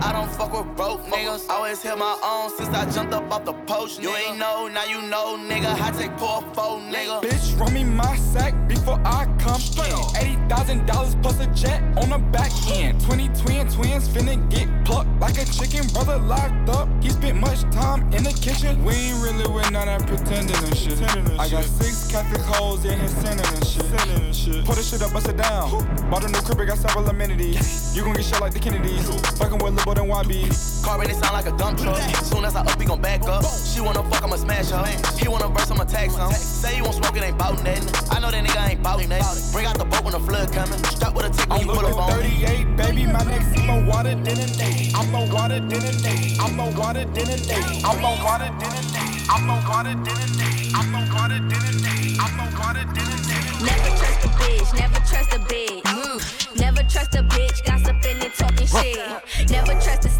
[0.00, 1.48] I don't fuck with broke niggas.
[1.50, 4.00] I always held my own since I jumped up off the post.
[4.00, 5.72] You ain't know, now you know, nigga.
[5.80, 7.22] I take poor four nigga.
[7.22, 10.16] Bitch, run me my sack before I come in.
[10.16, 13.00] Eighty thousand dollars plus a jet on the back end.
[13.00, 15.86] Twenty twin twins finna get plucked like a chicken.
[15.88, 18.82] Brother locked up, he spent much time in the kitchen.
[18.84, 21.00] We ain't really with none of that pretending and shit.
[21.38, 24.64] I got six Catholic hoes in his sinning and shit.
[24.64, 25.70] Put the shit up, bust it down.
[26.10, 27.96] Bought a new crib, got several amenities.
[27.96, 29.08] You gon' get shot like the Kennedys.
[29.38, 30.84] Fucking with Lil' than YB.
[30.84, 31.98] Car and it sound like a dump truck.
[32.24, 33.44] Soon as I up, he gon' back up.
[33.44, 34.84] She wanna fuck, I'ma smash her.
[35.18, 36.30] He wanna verse, I'ma tax him.
[36.32, 37.84] Say you won't smoke, it ain't bout nothing.
[38.10, 39.37] I know that nigga ain't bout nothing.
[39.52, 40.82] Bring out the boat when the flood coming.
[40.84, 42.10] Strap with a tick when I'm you pull up on.
[42.10, 43.06] 38, baby.
[43.06, 44.90] My next is more water than a day.
[44.94, 46.36] I'm more water than a day.
[46.40, 47.80] I'm more water than a day.
[47.84, 49.08] I'm more water than a day.
[49.30, 50.70] I'm more water than a day.
[50.74, 52.16] I'm more water than a day.
[52.20, 53.48] I'm more water than a day.
[53.64, 55.82] Never trust a bitch, never trust a bitch.
[55.82, 56.60] Mm.
[56.60, 59.50] Never trust a bitch, gossiping and talking shit.
[59.50, 60.10] Never trust a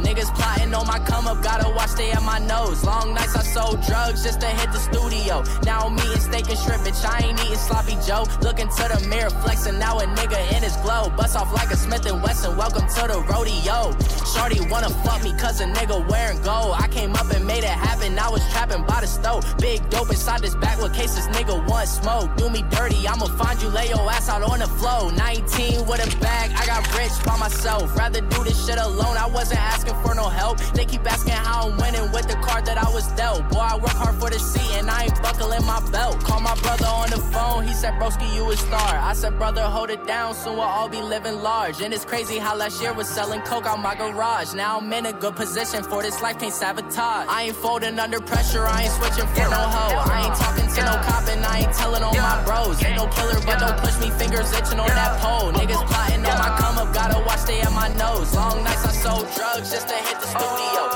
[0.00, 1.42] Niggas plotting on my come up.
[1.42, 2.84] Gotta watch stay at my nose.
[2.84, 5.42] Long nights I sold drugs just to hit the studio.
[5.64, 6.13] Now eating
[6.52, 7.00] shrimp, bitch.
[7.04, 8.26] I ain't eating sloppy Joe.
[8.42, 9.78] Looking to the mirror, flexing.
[9.78, 11.08] Now a nigga in his glow.
[11.16, 12.56] Bust off like a Smith and Wesson.
[12.56, 13.96] Welcome to the rodeo.
[14.34, 16.76] Shorty wanna fuck me cause a nigga wearing gold.
[16.78, 18.18] I came up and made it happen.
[18.18, 19.42] I was trapping by the stove.
[19.58, 21.14] Big dope inside this backwood case.
[21.14, 22.36] This nigga want smoke.
[22.36, 23.06] Do me dirty.
[23.08, 23.68] I'ma find you.
[23.68, 25.12] Lay your ass out on the floor.
[25.12, 26.52] 19 with a bag.
[26.56, 27.96] I got rich by myself.
[27.96, 29.16] Rather do this shit alone.
[29.16, 30.58] I wasn't asking for no help.
[30.74, 33.48] They keep asking how I'm winning with the card that I was dealt.
[33.50, 36.20] Boy, I work hard for the seat and I ain't buckling my belt.
[36.20, 37.64] Call my brother on the phone.
[37.66, 38.98] He said, Broski, you a star.
[38.98, 40.34] I said, brother, hold it down.
[40.34, 41.80] Soon we'll all be living large.
[41.80, 44.54] And it's crazy how last year was selling coke out my garage.
[44.54, 47.26] Now I'm in a good position for this life, can't sabotage.
[47.28, 48.64] I ain't folding under pressure.
[48.66, 49.98] I ain't switching for no hoe.
[50.12, 52.82] I ain't talking to no cop and I ain't telling on my bros.
[52.84, 54.10] Ain't no killer, but don't push me.
[54.10, 55.52] Fingers itching on that pole.
[55.52, 56.94] Niggas plotting on my come up.
[56.94, 58.34] Gotta watch stay at my nose.
[58.34, 60.93] Long nights I sold drugs just to hit the studio.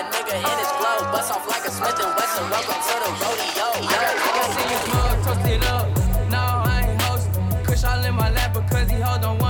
[0.00, 0.70] A nigga in his.
[1.12, 2.46] Bust off like a Smith and Wesson.
[2.50, 3.68] Welcome to the rodeo.
[3.84, 5.86] I see you mug toasted up.
[6.30, 6.42] No,
[6.72, 7.64] I ain't hosting.
[7.64, 9.49] Kush all in my lap because he hold don't wanna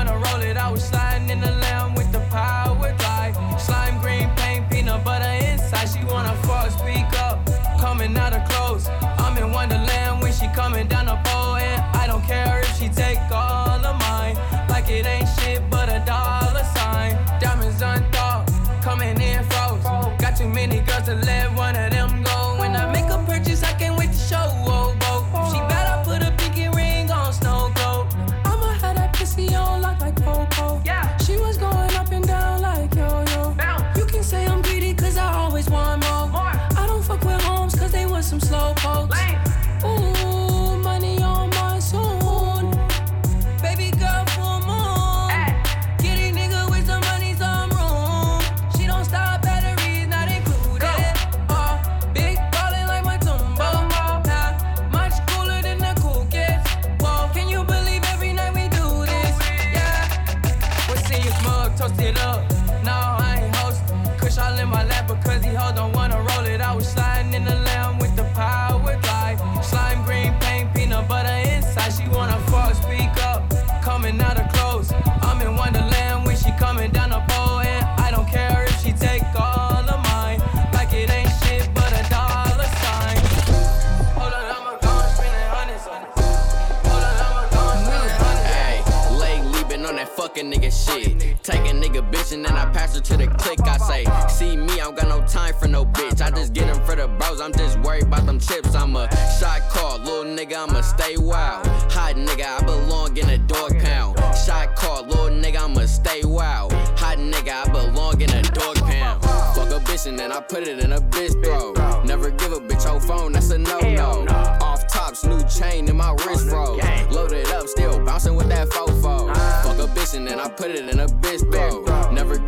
[92.96, 93.60] and then I pass her to the click.
[93.62, 96.20] I say, see me, I don't got no time for no bitch.
[96.20, 98.74] I just get them for the bros, I'm just worried about them chips.
[98.74, 101.66] I'm a shot call, little nigga, I'ma stay wild.
[101.92, 104.18] Hot nigga, I belong in a dog pound.
[104.36, 106.72] Shot call, little nigga, I'ma stay wild.
[106.72, 109.22] Hot nigga, I belong in a dog pound.
[109.54, 111.72] Fuck a bitch and then I put it in a bitch bro.
[112.04, 114.26] Never give a bitch your phone, that's a no no.
[114.60, 116.82] Off tops, new chain in my wrist froze.
[117.10, 119.34] Loaded up, still bouncing with that fofo.
[119.62, 122.10] Fuck a bitch and then I put it in a bitch bro.
[122.12, 122.38] Never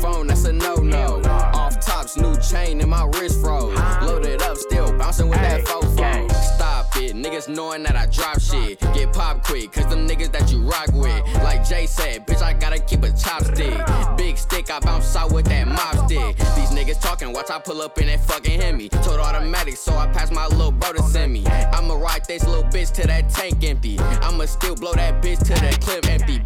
[0.00, 1.22] phone, that's a no no.
[1.24, 3.78] Off tops, new chain in my wrist froze.
[4.02, 6.30] Loaded up, still bouncing with that fofo.
[6.54, 8.80] Stop it, niggas knowing that I drop shit.
[8.94, 11.22] Get pop quick, cause them niggas that you rock with.
[11.42, 14.16] Like Jay said, bitch, I gotta keep a chopstick.
[14.16, 16.36] Big stick, I bounce out with that mob stick.
[16.56, 18.88] These niggas talking, watch I pull up in that fucking Hemi.
[18.88, 21.46] Told automatic, so I pass my little bro to send me.
[21.46, 23.98] I'ma ride this little bitch till that tank empty.
[23.98, 26.40] I'ma still blow that bitch till that clip empty.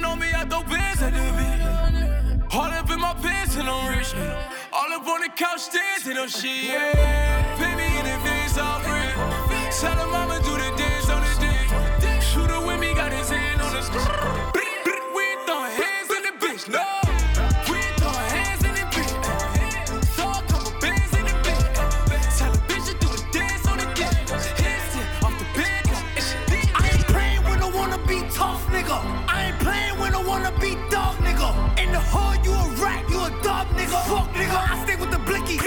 [0.00, 0.04] Beat.
[0.04, 2.54] On me, I throw bands at that beat.
[2.54, 4.14] All up in my pants and I'm rich.
[4.72, 6.70] All up on the couch dancing on shit.
[7.58, 9.10] Pay me in advance, all free.
[9.80, 12.22] Tell her mama do the dance on the dick.
[12.22, 13.82] Shooter with me, got his hand on the.
[15.14, 17.03] We throwing hands in the bitch, no.
[34.08, 34.58] Fuck, nigga.
[34.72, 35.58] I stay with the blicky.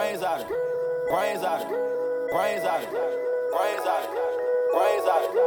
[0.00, 0.56] Brains out of it.
[1.10, 1.76] Brains out of it.
[2.32, 2.94] Brains out of it.
[3.52, 4.20] Brains out of it.
[4.72, 5.42] Brains out of it.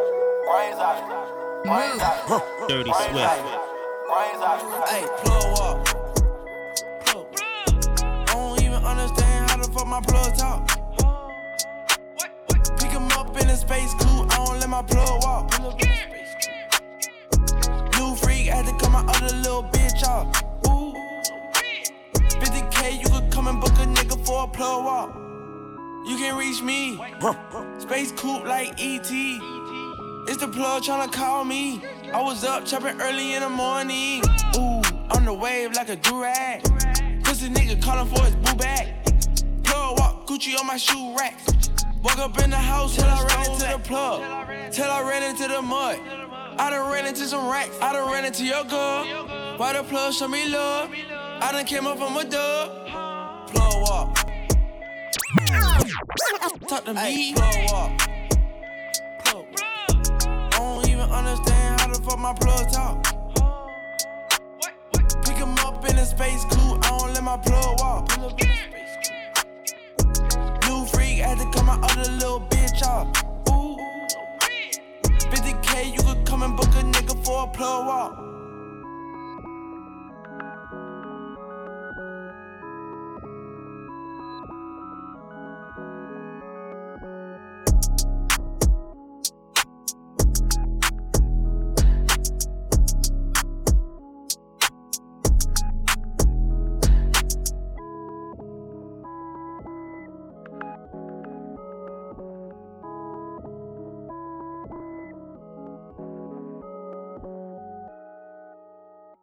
[0.45, 1.18] Brains out of it.
[1.66, 2.70] Brains out of it.
[2.70, 3.26] Dirty Brains Swift.
[3.26, 3.58] out of it.
[4.14, 4.86] Brains out of it.
[4.93, 5.78] Hey, plug up.
[7.97, 10.62] I don't even understand how the fuck my plug talk.
[12.78, 15.51] Pick him up in a space coupe, I don't let my plug walk.
[17.97, 20.28] New freak, had to cut my other little bitch off.
[20.68, 20.93] Ooh.
[22.39, 24.03] 50k, you could come and book a nigga
[24.54, 25.16] plug.
[26.06, 27.00] You can reach me.
[27.80, 29.10] Space coupe like ET.
[30.28, 31.82] It's the plug tryna call me.
[32.14, 34.22] I was up chopping early in the morning.
[34.58, 34.82] Ooh,
[35.16, 36.62] on the wave like a durag.
[37.24, 38.94] Pussy nigga calling for his boo bag.
[39.64, 41.70] Plug walk, Gucci on my shoe racks.
[42.04, 44.22] Walk up in the house till I ran into the plug.
[44.72, 46.00] Till I ran into the mud.
[46.58, 47.78] I done ran into some racks.
[47.82, 49.06] I done ran into your girl.
[49.58, 50.92] Why the plug show me love?
[50.92, 52.88] I done came up from a dub.
[53.48, 54.23] Plug walk.
[56.68, 57.34] Talk to me.
[57.34, 57.91] Plug walk.
[59.24, 59.62] Plug walk.
[60.28, 63.04] I don't even understand how the fuck my plug talk.
[65.24, 68.10] Pick him up in a space coupe, I don't let my plug walk.
[70.68, 73.08] New freak, had to cut my other little bitch off.
[73.49, 73.78] Ooh.
[75.30, 78.33] 50k, you could come and book a nigga for a plug walk.